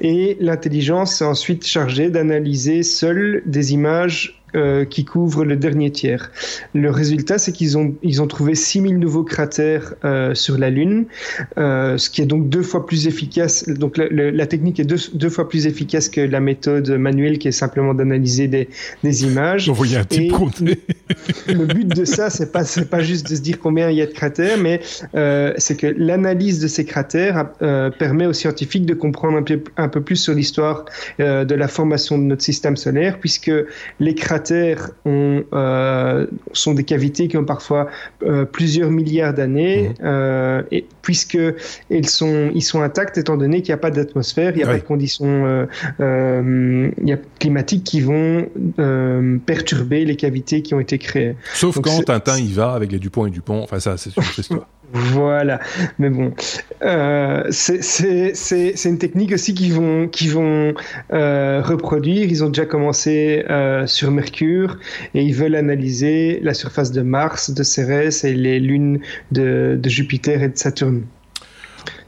[0.00, 6.30] Et l'intelligence est ensuite chargée d'analyser seule des images euh, qui couvre le dernier tiers.
[6.72, 11.04] Le résultat, c'est qu'ils ont, ils ont trouvé 6000 nouveaux cratères euh, sur la Lune,
[11.58, 13.68] euh, ce qui est donc deux fois plus efficace.
[13.68, 17.48] Donc la, la technique est deux, deux, fois plus efficace que la méthode manuelle qui
[17.48, 18.70] est simplement d'analyser des,
[19.04, 19.68] des images.
[19.68, 23.42] Envoyer un type le, le but de ça, c'est pas, c'est pas juste de se
[23.42, 24.80] dire combien il y a de cratères, mais
[25.58, 27.50] c'est que l'analyse de ces cratères
[27.98, 30.86] permet aux scientifiques de comprendre un peu, un peu plus sur l'histoire
[31.18, 33.52] de la formation de notre système solaire, puisque
[34.00, 34.37] les cratères
[35.04, 37.88] ont, euh, sont des cavités qui ont parfois
[38.22, 41.38] euh, plusieurs milliards d'années, euh, et puisque
[41.90, 44.66] ils sont, ils sont intacts étant donné qu'il n'y a pas d'atmosphère, il n'y a
[44.66, 45.66] pas de conditions
[45.98, 48.48] il y a climatiques qui vont
[49.46, 51.36] perturber les cavités qui ont été créées.
[51.54, 54.38] Sauf quand Tintin y va avec les Dupont et Dupont, enfin ça c'est une autre
[54.38, 54.66] histoire.
[54.92, 55.60] Voilà,
[55.98, 56.32] mais bon,
[56.82, 60.74] euh, c'est une technique aussi qu'ils vont, vont
[61.12, 62.28] euh, reproduire.
[62.28, 64.78] Ils ont déjà commencé euh, sur Mercure
[65.14, 70.42] et ils veulent analyser la surface de Mars, de Cérès et les lunes de Jupiter
[70.42, 71.02] et de Saturne.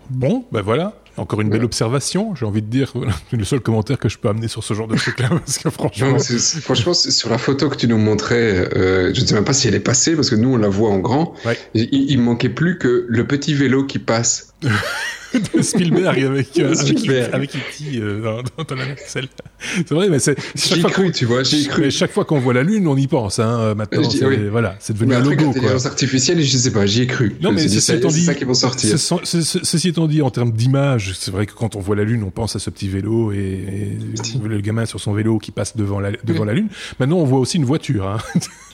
[0.08, 0.94] Bon, ben voilà.
[1.20, 2.94] Encore une belle observation, j'ai envie de dire.
[3.30, 5.68] C'est le seul commentaire que je peux amener sur ce genre de truc-là, parce que
[5.68, 6.16] franchement.
[6.62, 9.68] franchement, sur la photo que tu nous montrais, euh, je ne sais même pas si
[9.68, 11.34] elle est passée, parce que nous, on la voit en grand.
[11.74, 14.54] Il, il manquait plus que le petit vélo qui passe.
[15.54, 17.30] de Spielberg avec, euh, Spielberg.
[17.32, 17.98] avec, E.T.
[17.98, 20.36] Euh, dans, dans, la C'est vrai, mais c'est.
[20.54, 21.82] J'ai cru, tu vois, cru.
[21.82, 24.02] Mais chaque fois qu'on voit la Lune, on y pense, hein, maintenant.
[24.50, 25.50] Voilà, c'est devenu un, logo.
[25.50, 27.36] Intelligence artificielle, je sais pas, j'y ai cru.
[27.40, 28.98] Non, mais c'est ça qui vont sortir.
[28.98, 32.30] Ceci étant dit, en termes d'image, c'est vrai que quand on voit la Lune, on
[32.30, 33.98] pense à ce petit vélo et,
[34.42, 36.68] le gamin sur son vélo qui passe devant la, devant la Lune.
[36.98, 38.08] Maintenant, on voit aussi une voiture.
[38.08, 38.18] Hein.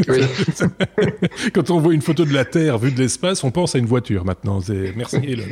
[0.09, 0.20] Oui.
[1.55, 3.87] quand on voit une photo de la Terre vue de l'espace, on pense à une
[3.87, 4.61] voiture maintenant.
[4.97, 5.45] Merci, Elon.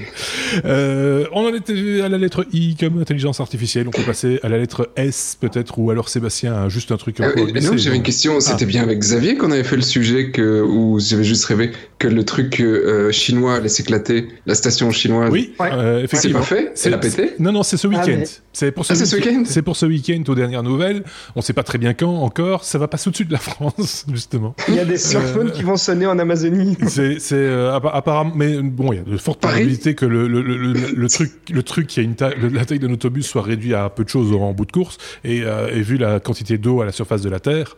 [0.65, 3.89] Euh, euh, on en était à la lettre I comme intelligence artificielle.
[3.89, 7.21] On peut passer à la lettre S peut-être, ou alors Sébastien juste un truc.
[7.21, 7.33] Euh,
[7.63, 8.41] non, j'avais une question.
[8.41, 8.67] C'était ah.
[8.67, 12.25] bien avec Xavier qu'on avait fait le sujet que, où j'avais juste rêvé que le
[12.25, 15.31] truc euh, chinois allait s'éclater, la station chinoise.
[15.31, 15.55] Oui,
[16.03, 16.43] effectivement.
[16.43, 18.23] C'est pas fait C'est la pété Non, non, c'est ce ah, week-end.
[18.53, 19.43] C'est pour ce, ah, ce week-end.
[19.47, 21.05] C'est pour ce week-end aux dernières nouvelles.
[21.37, 22.65] On sait pas très bien quand encore.
[22.65, 24.55] Ça va passer au-dessus de la France, justement.
[24.69, 26.77] Il y a des smartphones qui vont sonner en Amazonie.
[26.87, 31.09] C'est apparemment, mais bon, il y a de fortes probabilités que le, le, le, le,
[31.09, 34.05] truc, le truc qui a une taille, la taille d'un autobus soit réduit à peu
[34.05, 36.93] de choses en bout de course, et, euh, et vu la quantité d'eau à la
[36.93, 37.77] surface de la Terre,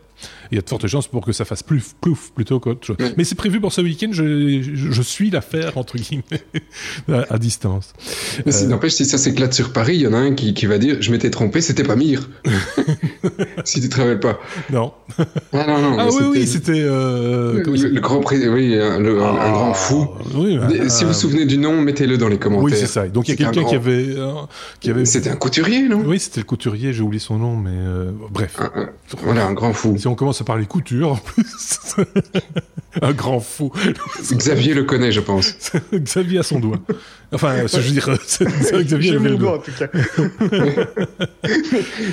[0.51, 2.97] il y a de fortes chances pour que ça fasse plouf, plouf plutôt qu'autre chose.
[3.17, 6.23] Mais c'est prévu pour ce week-end, je, je, suis l'affaire, entre guillemets,
[7.29, 7.93] à, distance.
[8.45, 8.76] Mais euh...
[8.77, 10.97] n'empêche, si ça s'éclate sur Paris, il y en a un qui, qui va dire
[10.99, 12.29] Je m'étais trompé, c'était pas Mire.
[13.63, 14.39] si tu te rappelles pas.
[14.71, 14.93] Non.
[15.53, 16.73] Ah, non, non, ah oui, oui, c'était.
[16.75, 20.07] Euh, le, grand oui, un, un grand fou.
[20.35, 20.59] Oui,
[20.89, 22.65] si vous vous souvenez du nom, mettez-le dans les commentaires.
[22.65, 23.07] Oui, c'est ça.
[23.07, 24.15] Donc il y a quelqu'un qui avait.
[24.17, 24.31] Euh,
[24.79, 25.05] qui avait...
[25.05, 26.03] C'était un couturier, non?
[26.05, 28.57] Oui, c'était le couturier, j'ai oublié son nom, mais euh, bref.
[29.23, 31.79] voilà, un grand fou on commence à parler couture en plus.
[33.01, 33.71] un grand fou.
[34.31, 35.71] Xavier le connaît, je pense.
[35.93, 36.79] Xavier a son doigt.
[37.33, 38.09] Enfin, je veux dire,
[38.83, 39.57] Xavier le doigt.
[39.57, 39.87] en tout cas.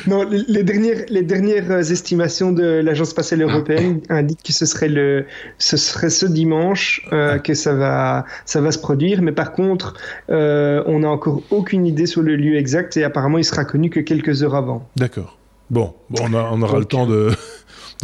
[0.07, 5.26] non, les dernières, les dernières estimations de l'Agence spatiale européenne indiquent que ce serait le,
[5.59, 9.22] ce serait ce dimanche euh, que ça va, ça va se produire.
[9.22, 9.95] Mais par contre,
[10.30, 13.91] euh, on n'a encore aucune idée sur le lieu exact et apparemment il sera connu
[13.91, 14.89] que quelques heures avant.
[14.97, 15.39] D'accord.
[15.70, 17.30] Bon, on, on aura le temps de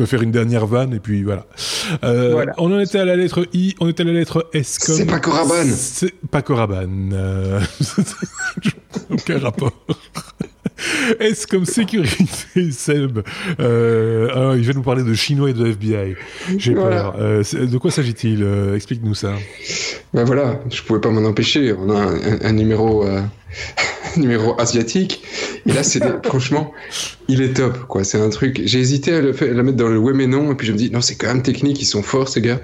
[0.07, 1.46] faire une dernière vanne et puis voilà.
[2.05, 4.96] Euh, On en était à la lettre I, on était à la lettre S comme.
[4.96, 5.64] C'est pas Coraban.
[5.74, 7.11] C'est pas Coraban.
[7.12, 7.61] Euh...
[9.11, 9.72] Aucun rapport.
[11.18, 13.20] S comme sécurité, Seb.
[13.59, 16.16] Euh, alors, il va nous parler de chinois et de FBI.
[16.57, 17.16] J'ai peur.
[17.18, 19.34] Euh, de quoi s'agit-il euh, Explique-nous ça.
[20.14, 21.72] Ben voilà, je pouvais pas m'en empêcher.
[21.72, 23.20] On a un, un numéro euh,
[24.16, 25.22] numéro asiatique.
[25.66, 26.72] Et là, c'est franchement,
[27.28, 28.05] il est top, quoi.
[28.05, 28.61] C'est un truc.
[28.64, 30.78] J'ai hésité à le, la mettre dans le ouais mais non, et puis je me
[30.78, 31.80] dis non, c'est quand même technique.
[31.80, 32.61] Ils sont forts, ces gars.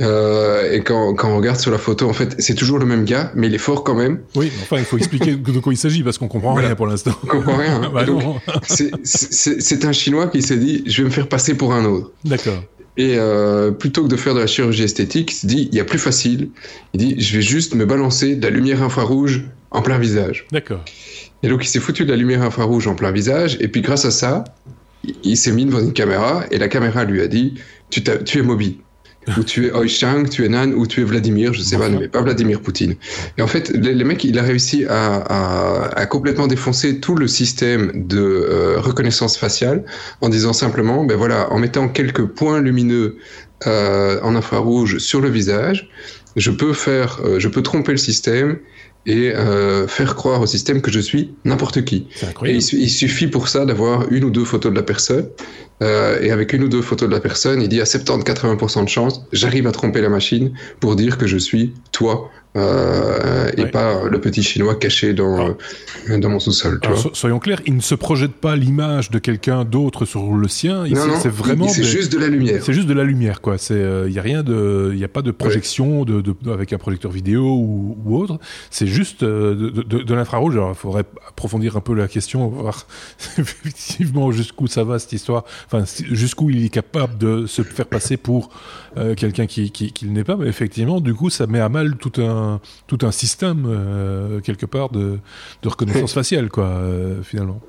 [0.00, 3.04] Euh, et quand, quand on regarde sur la photo, en fait, c'est toujours le même
[3.04, 4.20] gars, mais il est fort quand même.
[4.34, 7.12] Oui, enfin, il faut expliquer de quoi il s'agit parce qu'on comprend rien pour l'instant.
[7.24, 7.82] On comprend rien.
[7.82, 7.90] Hein.
[7.94, 8.04] bah,
[9.04, 12.12] c'est un Chinois qui s'est dit, je vais me faire passer pour un autre.
[12.24, 12.62] D'accord.
[12.96, 15.80] Et euh, plutôt que de faire de la chirurgie esthétique, il se dit, il y
[15.80, 16.50] a plus facile.
[16.92, 20.46] Il dit, je vais juste me balancer de la lumière infrarouge en plein visage.
[20.52, 20.84] D'accord.
[21.42, 24.04] Et donc il s'est foutu de la lumière infrarouge en plein visage, et puis grâce
[24.04, 24.44] à ça,
[25.24, 27.54] il s'est mis devant une caméra, et la caméra lui a dit
[27.90, 28.78] Tu, tu es Moby.
[29.36, 32.08] Ou tu es Oishang, tu es Nan, ou tu es Vladimir, je sais pas, mais
[32.08, 32.94] pas Vladimir Poutine.
[33.38, 37.28] Et en fait, les, mecs, il a réussi à, à, à, complètement défoncer tout le
[37.28, 39.84] système de euh, reconnaissance faciale
[40.20, 43.16] en disant simplement, ben voilà, en mettant quelques points lumineux
[43.66, 45.88] euh, en infrarouge sur le visage,
[46.36, 48.58] je peux faire, euh, je peux tromper le système
[49.06, 52.06] et euh, faire croire au système que je suis n'importe qui.
[52.44, 55.28] Et il, il, suffit pour ça d'avoir une ou deux photos de la personne.
[55.82, 58.88] Euh, et avec une ou deux photos de la personne, il dit à 70-80% de
[58.88, 64.02] chance, j'arrive à tromper la machine pour dire que je suis toi euh, et pas
[64.08, 65.56] le petit chinois caché dans,
[66.08, 66.18] ah.
[66.18, 66.80] dans mon sous-sol.
[67.14, 70.84] soyons clairs, il ne se projette pas l'image de quelqu'un d'autre sur le sien.
[71.20, 71.68] c'est vraiment.
[71.68, 72.62] C'est juste de la lumière.
[72.62, 73.56] C'est juste de la lumière, quoi.
[73.56, 76.34] C'est, il euh, y a rien de, il y a pas de projection de, de,
[76.52, 78.38] avec un projecteur vidéo ou, ou autre.
[78.70, 80.54] C'est juste euh, de, de, de l'infrarouge.
[80.54, 82.86] Alors, il faudrait approfondir un peu la question, voir
[83.38, 85.44] effectivement jusqu'où ça va cette histoire.
[85.66, 88.50] Enfin, jusqu'où il est capable de se faire passer pour
[88.98, 90.36] euh, quelqu'un qui, qui, qui n'est pas.
[90.36, 92.41] Mais effectivement, du coup, ça met à mal tout un
[92.86, 95.18] tout un système euh, quelque part de,
[95.62, 97.60] de reconnaissance faciale, quoi, euh, finalement.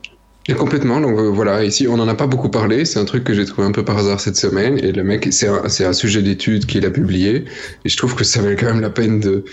[0.50, 3.24] Et complètement, donc euh, voilà, ici on n'en a pas beaucoup parlé, c'est un truc
[3.24, 5.94] que j'ai trouvé un peu par hasard cette semaine, et le mec, c'est un, un,
[5.94, 7.46] sujet d'étude qu'il a publié,
[7.86, 9.46] et je trouve que ça valait quand même la peine de,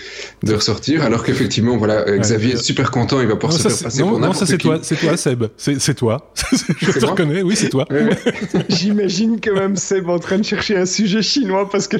[0.43, 4.01] de ressortir, alors qu'effectivement, voilà, Xavier est super content, il va pouvoir se faire passer
[4.01, 6.33] non, pour Non, ça c'est toi, c'est toi Seb, c'est toi,
[6.81, 7.87] je te reconnais, oui c'est toi.
[8.67, 11.95] J'imagine quand même Seb en train de chercher un sujet chinois parce que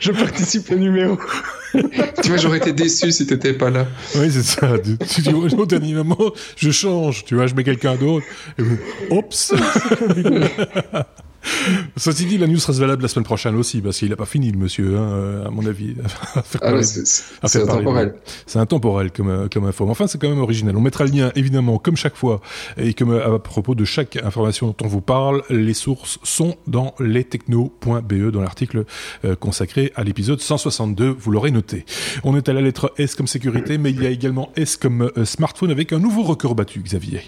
[0.00, 1.18] je participe au numéro.
[2.22, 3.86] tu vois, j'aurais été déçu si t'étais pas là.
[4.16, 4.72] Oui, c'est ça.
[5.08, 8.26] Tu dis, au dernier moment, je change, tu vois, je mets quelqu'un d'autre.
[9.10, 9.54] Oups
[11.96, 14.50] Ceci dit, la news sera valable la semaine prochaine aussi, parce qu'il n'a pas fini,
[14.50, 15.94] le monsieur, hein, à mon avis.
[16.62, 18.14] ah c'est intemporel.
[18.46, 19.88] C'est intemporel comme, euh, comme info.
[19.88, 20.76] Enfin, c'est quand même original.
[20.76, 22.40] On mettra le lien, évidemment, comme chaque fois,
[22.76, 26.94] et comme à propos de chaque information dont on vous parle, les sources sont dans
[26.98, 28.84] lestechno.be, dans l'article
[29.24, 31.08] euh, consacré à l'épisode 162.
[31.18, 31.84] Vous l'aurez noté.
[32.24, 35.10] On est à la lettre S comme sécurité, mais il y a également S comme
[35.16, 37.22] euh, smartphone avec un nouveau record battu, Xavier.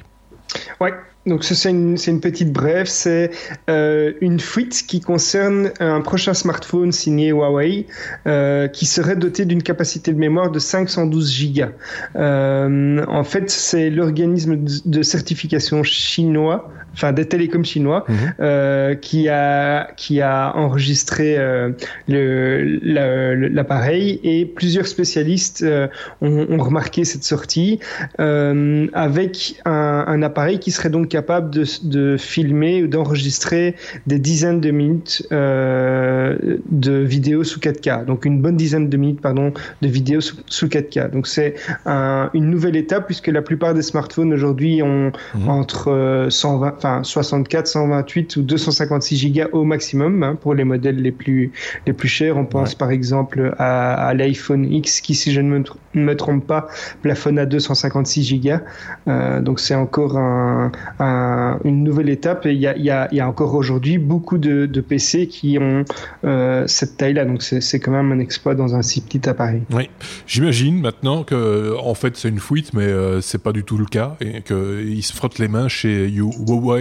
[0.80, 0.92] Ouais,
[1.26, 3.30] donc c'est une, une, petite brève, c'est
[3.68, 7.86] euh, une fuite qui concerne un prochain smartphone signé Huawei
[8.26, 11.70] euh, qui serait doté d'une capacité de mémoire de 512 gigas.
[12.14, 18.14] Euh, en fait, c'est l'organisme de certification chinois, enfin des télécoms chinois, mmh.
[18.40, 21.70] euh, qui a qui a enregistré euh,
[22.08, 25.88] l'appareil et plusieurs spécialistes euh,
[26.20, 27.78] ont, ont, remarqué cette sortie
[28.18, 33.74] avec un, un appareil qui serait donc capable de, de filmer ou d'enregistrer
[34.06, 36.36] des dizaines de minutes euh,
[36.70, 38.04] de vidéos sous 4K.
[38.04, 41.10] Donc une bonne dizaine de minutes, pardon, de vidéos sous, sous 4K.
[41.10, 45.48] Donc c'est un, une nouvelle étape puisque la plupart des smartphones aujourd'hui ont mmh.
[45.48, 51.12] entre 120, enfin 64, 128 ou 256 gigas au maximum hein, pour les modèles les
[51.12, 51.52] plus
[51.86, 52.36] les plus chers.
[52.36, 52.76] On pense ouais.
[52.78, 55.64] par exemple à, à l'iPhone X qui, si je ne me,
[55.94, 56.68] me trompe pas,
[57.02, 58.60] plafonne à 256 gigas.
[59.08, 63.08] Euh, donc c'est encore un, un, une nouvelle étape et il y a, y, a,
[63.12, 65.84] y a, encore aujourd'hui beaucoup de, de, PC qui ont
[66.24, 67.24] euh, cette taille-là.
[67.24, 69.62] Donc c'est quand même un exploit dans un si petit appareil.
[69.72, 69.90] Oui,
[70.26, 73.86] j'imagine maintenant que en fait c'est une fuite, mais euh, c'est pas du tout le
[73.86, 76.75] cas et qu'ils se frottent les mains chez Huawei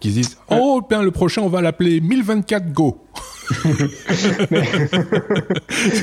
[0.00, 2.98] qui disent oh ben le prochain on va l'appeler 1024 Go.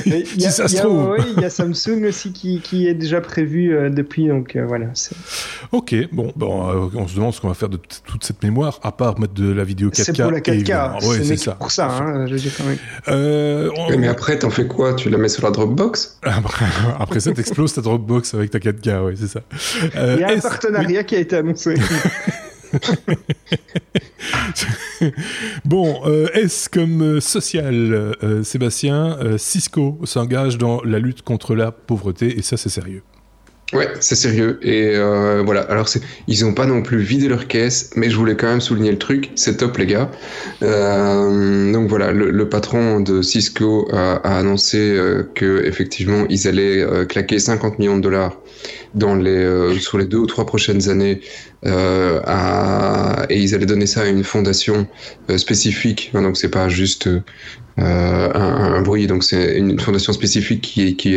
[0.06, 0.50] il y, a,
[1.40, 4.86] y a Samsung aussi qui, qui est déjà prévu euh, depuis, donc euh, voilà.
[5.72, 8.78] Ok, bon, bon euh, on se demande ce qu'on va faire de toute cette mémoire,
[8.82, 10.04] à part mettre de la vidéo 4K.
[10.04, 11.52] C'est pour la 4K, ouais, c'est ça.
[11.52, 12.78] pour ça, hein, je dis quand même.
[13.98, 14.94] Mais après, t'en fais quoi?
[14.94, 16.18] Tu la mets sur la Dropbox?
[16.40, 16.66] Après,
[16.98, 19.40] après ça, t'exploses ta Dropbox avec ta 4K, oui, c'est ça.
[19.94, 21.74] il y a un partenariat qui a été annoncé.
[25.64, 31.72] Bon, euh, est-ce comme euh, social, euh, Sébastien, Cisco s'engage dans la lutte contre la
[31.72, 32.38] pauvreté?
[32.38, 33.02] Et ça c'est sérieux
[33.72, 34.58] Ouais, c'est sérieux.
[34.62, 34.96] Et
[35.44, 35.62] voilà.
[35.62, 35.88] Alors,
[36.26, 38.98] ils n'ont pas non plus vidé leur caisse, mais je voulais quand même souligner le
[38.98, 39.30] truc.
[39.36, 40.10] C'est top, les gars.
[40.60, 44.98] donc voilà, le, patron de Cisco a, a annoncé
[45.34, 48.40] que effectivement, ils allaient claquer 50 millions de dollars
[48.94, 51.20] dans les sur les deux ou trois prochaines années
[51.66, 54.86] euh, à, et ils allaient donner ça à une fondation
[55.28, 56.10] euh, spécifique.
[56.14, 57.08] Donc c'est pas juste
[57.78, 59.06] euh, un, un, bruit.
[59.06, 61.16] Donc c'est une fondation spécifique qui qui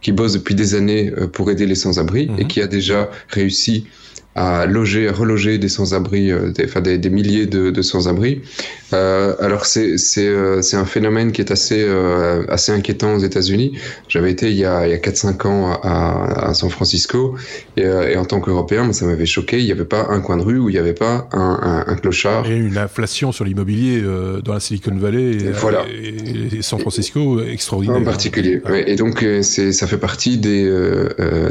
[0.00, 2.48] qui bosse depuis des années pour aider les sans-abri et mhm.
[2.48, 3.86] qui a déjà réussi
[4.34, 8.40] à loger, à reloger des sans-abri, euh, des, enfin des, des, milliers de, de sans-abri.
[8.94, 13.18] Euh, alors c'est c'est euh, c'est un phénomène qui est assez euh, assez inquiétant aux
[13.18, 13.78] États-Unis.
[14.08, 17.36] J'avais été il y a il y a quatre cinq ans à, à San Francisco
[17.76, 19.58] et, et en tant qu'Européen, ça m'avait choqué.
[19.58, 21.92] Il n'y avait pas un coin de rue où il n'y avait pas un, un,
[21.92, 22.46] un clochard.
[22.50, 24.02] Et une inflation sur l'immobilier
[24.44, 25.84] dans la Silicon Valley et, voilà.
[25.90, 27.96] et, San Francisco extraordinaire.
[27.96, 28.62] En particulier.
[28.68, 28.90] Ouais.
[28.90, 30.70] Et donc c'est ça fait partie des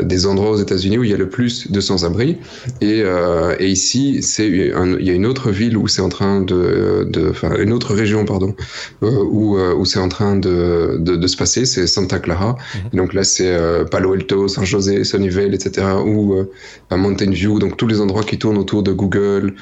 [0.04, 2.38] des endroits aux États-Unis où il y a le plus de sans-abri.
[2.80, 6.42] Et, euh, et ici, c'est il y a une autre ville où c'est en train
[6.42, 8.56] de, enfin une autre région pardon,
[9.04, 12.58] euh, où, euh, où c'est en train de, de, de se passer, c'est Santa Clara.
[12.76, 13.00] Mhm.
[13.00, 13.52] Donc là, c'est
[13.92, 15.88] Palo Alto, San José, Sunnyvale, etc.
[16.06, 16.46] Ou
[16.92, 19.54] Mountain View, donc tous les endroits qui tournent autour de Google,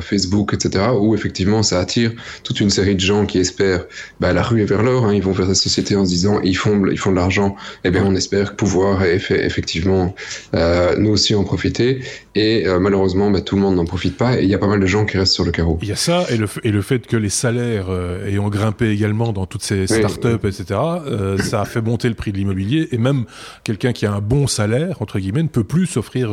[0.00, 0.86] Facebook, etc.
[0.98, 3.86] Où effectivement, ça attire toute une série de gens qui espèrent
[4.20, 5.06] bah, la rue est vers l'or.
[5.06, 7.56] Hein, ils vont vers la société en se disant ils font ils font de l'argent.
[7.84, 10.14] Eh bien, on espère pouvoir effectivement
[10.52, 12.00] nous aussi en profiter.
[12.34, 14.58] Et et euh, malheureusement, bah, tout le monde n'en profite pas et il y a
[14.58, 15.78] pas mal de gens qui restent sur le carreau.
[15.82, 18.90] Il y a ça et le, et le fait que les salaires euh, ayant grimpé
[18.90, 20.64] également dans toutes ces startups, etc.,
[21.06, 23.24] euh, ça a fait monter le prix de l'immobilier et même
[23.64, 26.30] quelqu'un qui a un bon salaire, entre guillemets, ne peut plus s'offrir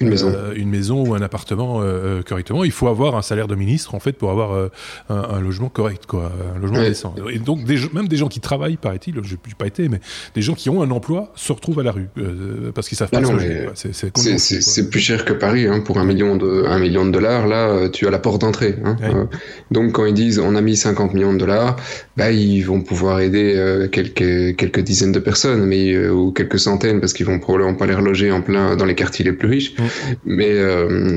[0.00, 0.32] une, maison.
[0.54, 1.82] une maison ou un appartement
[2.26, 2.64] correctement.
[2.64, 4.70] Il faut avoir un salaire de ministre, en fait, pour avoir
[5.08, 7.14] un, un, logement correct, quoi, un logement décent.
[7.32, 10.00] Et donc, des, même des gens qui travaillent, paraît-il, je n'ai pas été, mais
[10.34, 12.08] des gens qui ont un emploi se retrouvent à la rue
[12.74, 13.68] parce qu'ils savent ah pas se loger.
[13.74, 17.68] C'est plus cher que Paris, hein, pour un million de un million de dollars, là,
[17.68, 18.76] euh, tu as la porte d'entrée.
[18.84, 18.96] Hein.
[19.02, 19.24] Euh,
[19.70, 21.76] donc quand ils disent on a mis 50 millions de dollars,
[22.16, 27.00] bah ils vont pouvoir aider euh, quelques quelques dizaines de personnes, mais ou quelques centaines
[27.00, 29.74] parce qu'ils vont probablement pas les reloger en plein dans les quartiers les plus riches.
[30.24, 30.52] Mais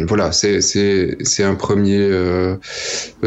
[0.08, 2.10] voilà, c'est c'est c'est un premier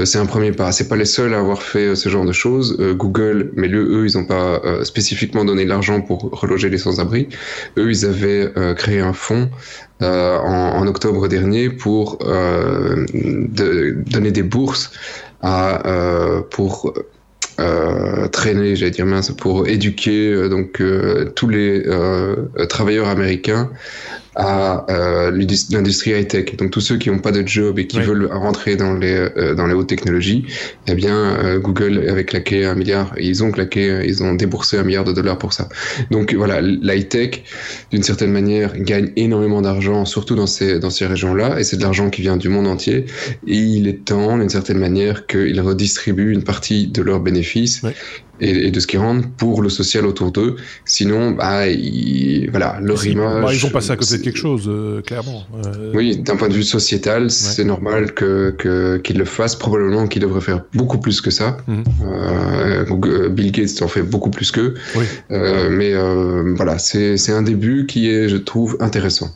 [0.05, 0.72] c'est un premier pas.
[0.72, 2.76] C'est pas les seuls à avoir fait ce genre de choses.
[2.97, 7.28] Google, mais eux, eux ils ont pas spécifiquement donné de l'argent pour reloger les sans-abri.
[7.76, 9.51] Eux, ils avaient créé un fonds
[10.03, 14.92] euh, en, octobre dernier pour euh, donner des bourses
[15.40, 16.92] à, euh, pour
[18.30, 20.82] traîner, j'allais dire mince, pour éduquer donc
[21.34, 21.82] tous les
[22.68, 23.70] travailleurs américains
[24.37, 26.57] à euh, l'industrie high-tech.
[26.57, 29.55] Donc tous ceux qui n'ont pas de job et qui veulent rentrer dans les euh,
[29.55, 30.45] dans les hautes technologies,
[30.87, 34.84] eh bien euh, Google avait claqué un milliard, ils ont claqué, ils ont déboursé un
[34.84, 35.68] milliard de dollars pour ça.
[36.11, 37.43] Donc voilà, l'high-tech
[37.91, 41.82] d'une certaine manière gagne énormément d'argent, surtout dans ces dans ces régions-là, et c'est de
[41.82, 43.07] l'argent qui vient du monde entier.
[43.47, 47.82] Et il est temps d'une certaine manière qu'ils redistribuent une partie de leurs bénéfices
[48.41, 50.57] et, de ce qu'ils rendent pour le social autour d'eux.
[50.84, 53.43] Sinon, bah, ils, voilà, leur image.
[53.43, 55.45] Bah, ils ont passé à côté de quelque chose, euh, clairement.
[55.64, 59.57] Euh, oui, d'un point de vue sociétal, c'est normal que qu'ils le fassent.
[59.57, 61.57] Probablement qu'ils devraient faire beaucoup plus que ça.
[61.66, 61.84] Mhm.
[62.05, 64.74] Euh, Bill Gates en fait beaucoup plus qu'eux.
[64.97, 65.05] Oui.
[65.30, 65.95] mais
[66.55, 69.30] voilà, c'est un début qui est, je trouve, intéressant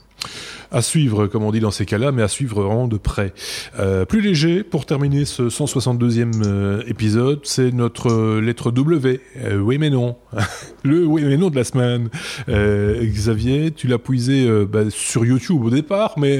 [0.71, 3.33] à suivre, comme on dit dans ces cas-là, mais à suivre vraiment de près.
[3.79, 9.21] Euh, plus léger, pour terminer ce 162e euh, épisode, c'est notre euh, lettre W.
[9.39, 10.16] Euh, oui mais non.
[10.85, 12.09] Le oui mais non de la semaine.
[12.49, 16.39] Xavier, tu l'as puisé bah, sur YouTube au départ, mais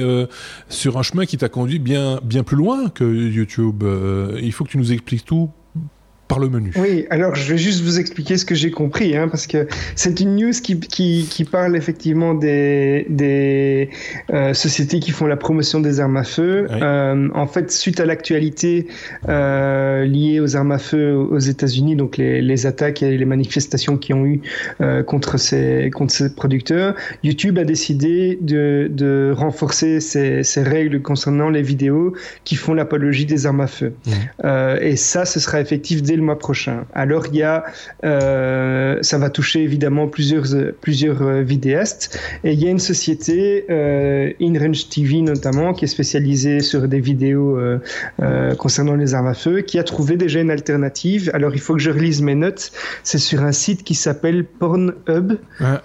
[0.67, 3.83] sur un chemin qui t'a conduit bien, bien plus loin que YouTube.
[4.41, 5.51] il faut que tu nous expliques tout
[6.39, 6.71] le menu.
[6.75, 10.19] Oui, alors je vais juste vous expliquer ce que j'ai compris, hein, parce que c'est
[10.19, 13.89] une news qui, qui, qui, parle effectivement des, des
[14.31, 16.67] euh, sociétés qui font la promotion des armes à feu.
[16.69, 18.87] Euh, en fait, suite à l'actualité
[19.27, 23.97] euh, liée aux armes à feu aux États-Unis, donc les, les, attaques et les manifestations
[23.97, 24.41] qui ont eu
[25.07, 31.49] contre, ces, contre ces producteurs, YouTube a décidé de, de renforcer ses, ses, règles concernant
[31.49, 32.13] les vidéos
[32.43, 33.93] qui font l'apologie des armes à feu.
[34.43, 36.85] Euh, et ça, ce sera effectif dès le mois prochain.
[36.93, 37.65] Alors il y a,
[38.03, 40.45] euh, ça va toucher évidemment plusieurs
[40.79, 45.87] plusieurs euh, vidéastes et il y a une société, euh, InRange TV notamment, qui est
[45.87, 50.51] spécialisée sur des vidéos euh, concernant les armes à feu, qui a trouvé déjà une
[50.51, 51.31] alternative.
[51.33, 52.71] Alors il faut que je relise mes notes.
[53.03, 55.33] C'est sur un site qui s'appelle Pornhub,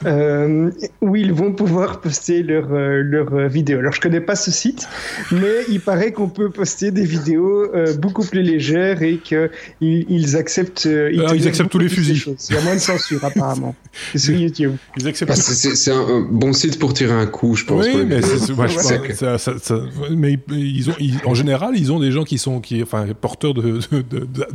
[0.04, 0.70] euh,
[1.00, 3.78] où ils vont pouvoir poster leurs leurs vidéos.
[3.78, 4.88] Alors je connais pas ce site,
[5.32, 10.84] mais il paraît qu'on peut poster des vidéos beaucoup plus légères et qu'ils ils acceptent.
[10.86, 12.22] Ils, Alors, ils acceptent tous les fusils.
[12.50, 13.74] Il y a moins de censure apparemment.
[14.12, 14.72] C'est sur YouTube.
[14.98, 15.30] Ils acceptent.
[15.30, 17.84] Bah, c'est un, un, bon site pour tirer un coup, je pense.
[17.86, 18.98] Oui, mais, c'est, ouais, je Ouais.
[19.08, 22.38] pense, ça, ça, ça, mais ils ont, ils, en général, ils ont des gens qui
[22.38, 24.46] sont, qui, enfin, porteurs de, de, de, de,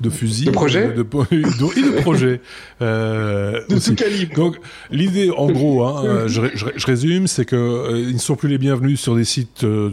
[0.00, 2.40] de fusils, De projets de, de- et de projets.
[2.82, 3.90] Euh, De aussi.
[3.90, 4.34] tout calibre.
[4.34, 4.56] Donc
[4.90, 8.14] l'idée, en gros, hein, euh, je, ré- je ré- je résume, c'est que euh, ils
[8.14, 9.90] ne sont plus les bienvenus sur des sites euh,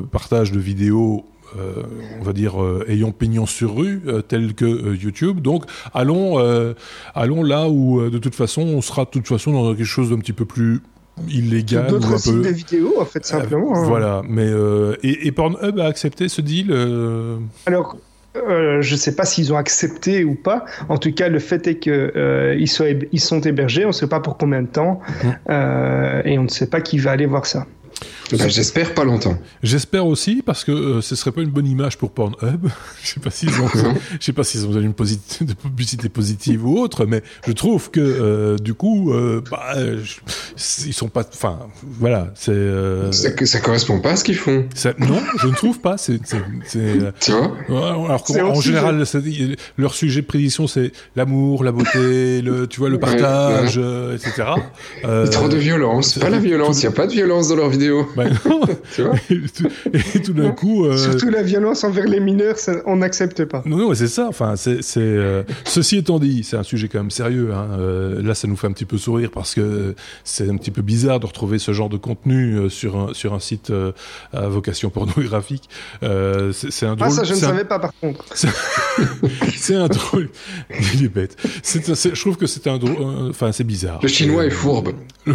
[0.00, 1.24] de partage de vidéos.
[1.58, 1.82] Euh,
[2.20, 6.38] on va dire euh, ayant pignon sur rue euh, tels que YouTube donc allons
[7.14, 10.18] allons là où de toute façon on sera de toute façon dans quelque chose d'un
[10.18, 10.80] petit peu plus
[11.28, 13.76] illégal D'autres sites peu de vidéos, en fait, simplement.
[13.76, 13.84] hein.
[13.84, 17.36] voilà mais euh, et, et Pornhub a accepté ce deal euh,
[17.66, 17.96] Alors,
[18.36, 20.64] euh, je ne sais pas s'ils ont accepté ou pas.
[20.88, 23.84] En tout cas, le fait est euh, ils, sont hébergés.
[23.84, 25.00] On ne sait pas pour combien de temps,
[25.50, 27.66] euh, et on ne sait pas qui va aller voir ça.
[28.32, 29.36] Bah, J'espère pas longtemps.
[29.62, 32.68] J'espère aussi parce que euh, ce serait pas une bonne image pour Pornhub.
[33.02, 33.68] je sais pas s'ils ont,
[34.20, 38.00] je sais pas s'ils ont posit- de publicité positive ou autre, mais je trouve que
[38.00, 41.24] euh, du coup, euh, bah, je- ils sont pas.
[41.32, 42.52] Enfin, voilà, c'est.
[42.52, 44.66] Euh, Ça, ça correspond pas à ce qu'ils font.
[44.74, 45.96] ça- non, je ne trouve pas.
[45.98, 46.20] C'est.
[47.20, 47.52] Tu vois?
[47.68, 49.04] Ouais, Alors en général,
[49.78, 54.44] leur sujet de prédiction, c'est l'amour, la beauté, le, tu vois, le partage, euh, etc.
[55.04, 56.18] Euh, Trop de violence.
[56.18, 56.80] Pas la violence.
[56.80, 57.70] Il y a pas de violence dans leurs
[58.16, 58.60] bah non.
[58.94, 59.68] Tu vois et tout,
[60.14, 60.84] et tout d'un coup.
[60.84, 63.62] euh, Surtout la violence envers les mineurs, ça, on n'accepte pas.
[63.66, 64.26] Non, non, mais c'est ça.
[64.28, 67.50] Enfin, c'est, c'est, euh, ceci étant dit, c'est un sujet quand même sérieux.
[67.54, 67.68] Hein.
[67.78, 70.82] Euh, là, ça nous fait un petit peu sourire parce que c'est un petit peu
[70.82, 73.92] bizarre de retrouver ce genre de contenu euh, sur un sur un site euh,
[74.32, 75.68] à vocation pornographique.
[76.02, 77.08] Euh, c'est, c'est un drôle.
[77.10, 78.24] Ah, ça, je ne un- savais pas, par contre.
[79.56, 80.28] C'est un drôle.
[80.94, 81.36] Il est bête.
[81.62, 82.96] C'est, un- c'est- je trouve que c'est un drôle.
[83.30, 84.00] Enfin, c'est bizarre.
[84.02, 84.90] Le chinois est fourbe.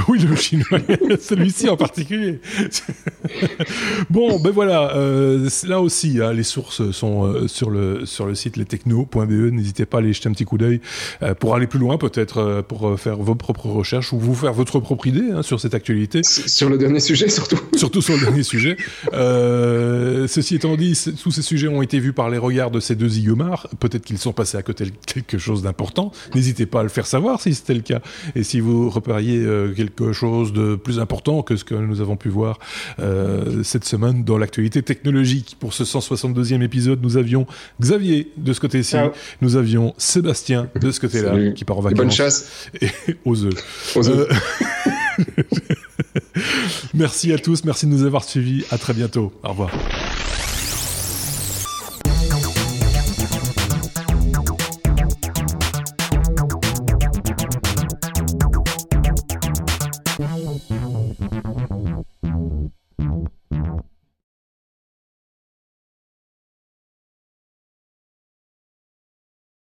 [0.09, 0.79] Oui, le chinois,
[1.19, 2.36] celui-ci en particulier.
[4.09, 8.35] bon, ben voilà, euh, là aussi, hein, les sources sont euh, sur le sur le
[8.35, 9.51] site lestechno.be.
[9.51, 10.81] N'hésitez pas à aller jeter un petit coup d'œil
[11.23, 14.79] euh, pour aller plus loin, peut-être pour faire vos propres recherches ou vous faire votre
[14.79, 17.59] propre idée hein, sur cette actualité Sur le dernier sujet, surtout.
[17.75, 18.77] surtout sur le dernier sujet.
[19.11, 23.09] Ceci étant dit, tous ces sujets ont été vus par les regards de ces deux
[23.09, 23.67] zigomars.
[23.79, 26.11] Peut-être qu'ils sont passés à côté de quelque chose d'important.
[26.35, 28.01] N'hésitez pas à le faire savoir si c'était le cas.
[28.35, 32.26] Et si vous repériez quelque chose de plus important que ce que nous avons pu
[32.29, 32.59] voir
[32.99, 35.57] euh, cette semaine dans l'actualité technologique.
[35.59, 37.45] Pour ce 162e épisode, nous avions
[37.81, 38.95] Xavier de ce côté-ci.
[39.41, 41.53] Nous avions Sébastien de ce côté-là, Salut.
[41.53, 41.97] qui part en Et vacances.
[41.97, 42.89] bonne chasse Et
[43.25, 43.95] aux œufs.
[43.95, 44.29] aux œufs.
[44.29, 45.43] Euh,
[46.93, 48.63] merci à tous, merci de nous avoir suivis.
[48.71, 49.31] À très bientôt.
[49.43, 49.71] Au revoir.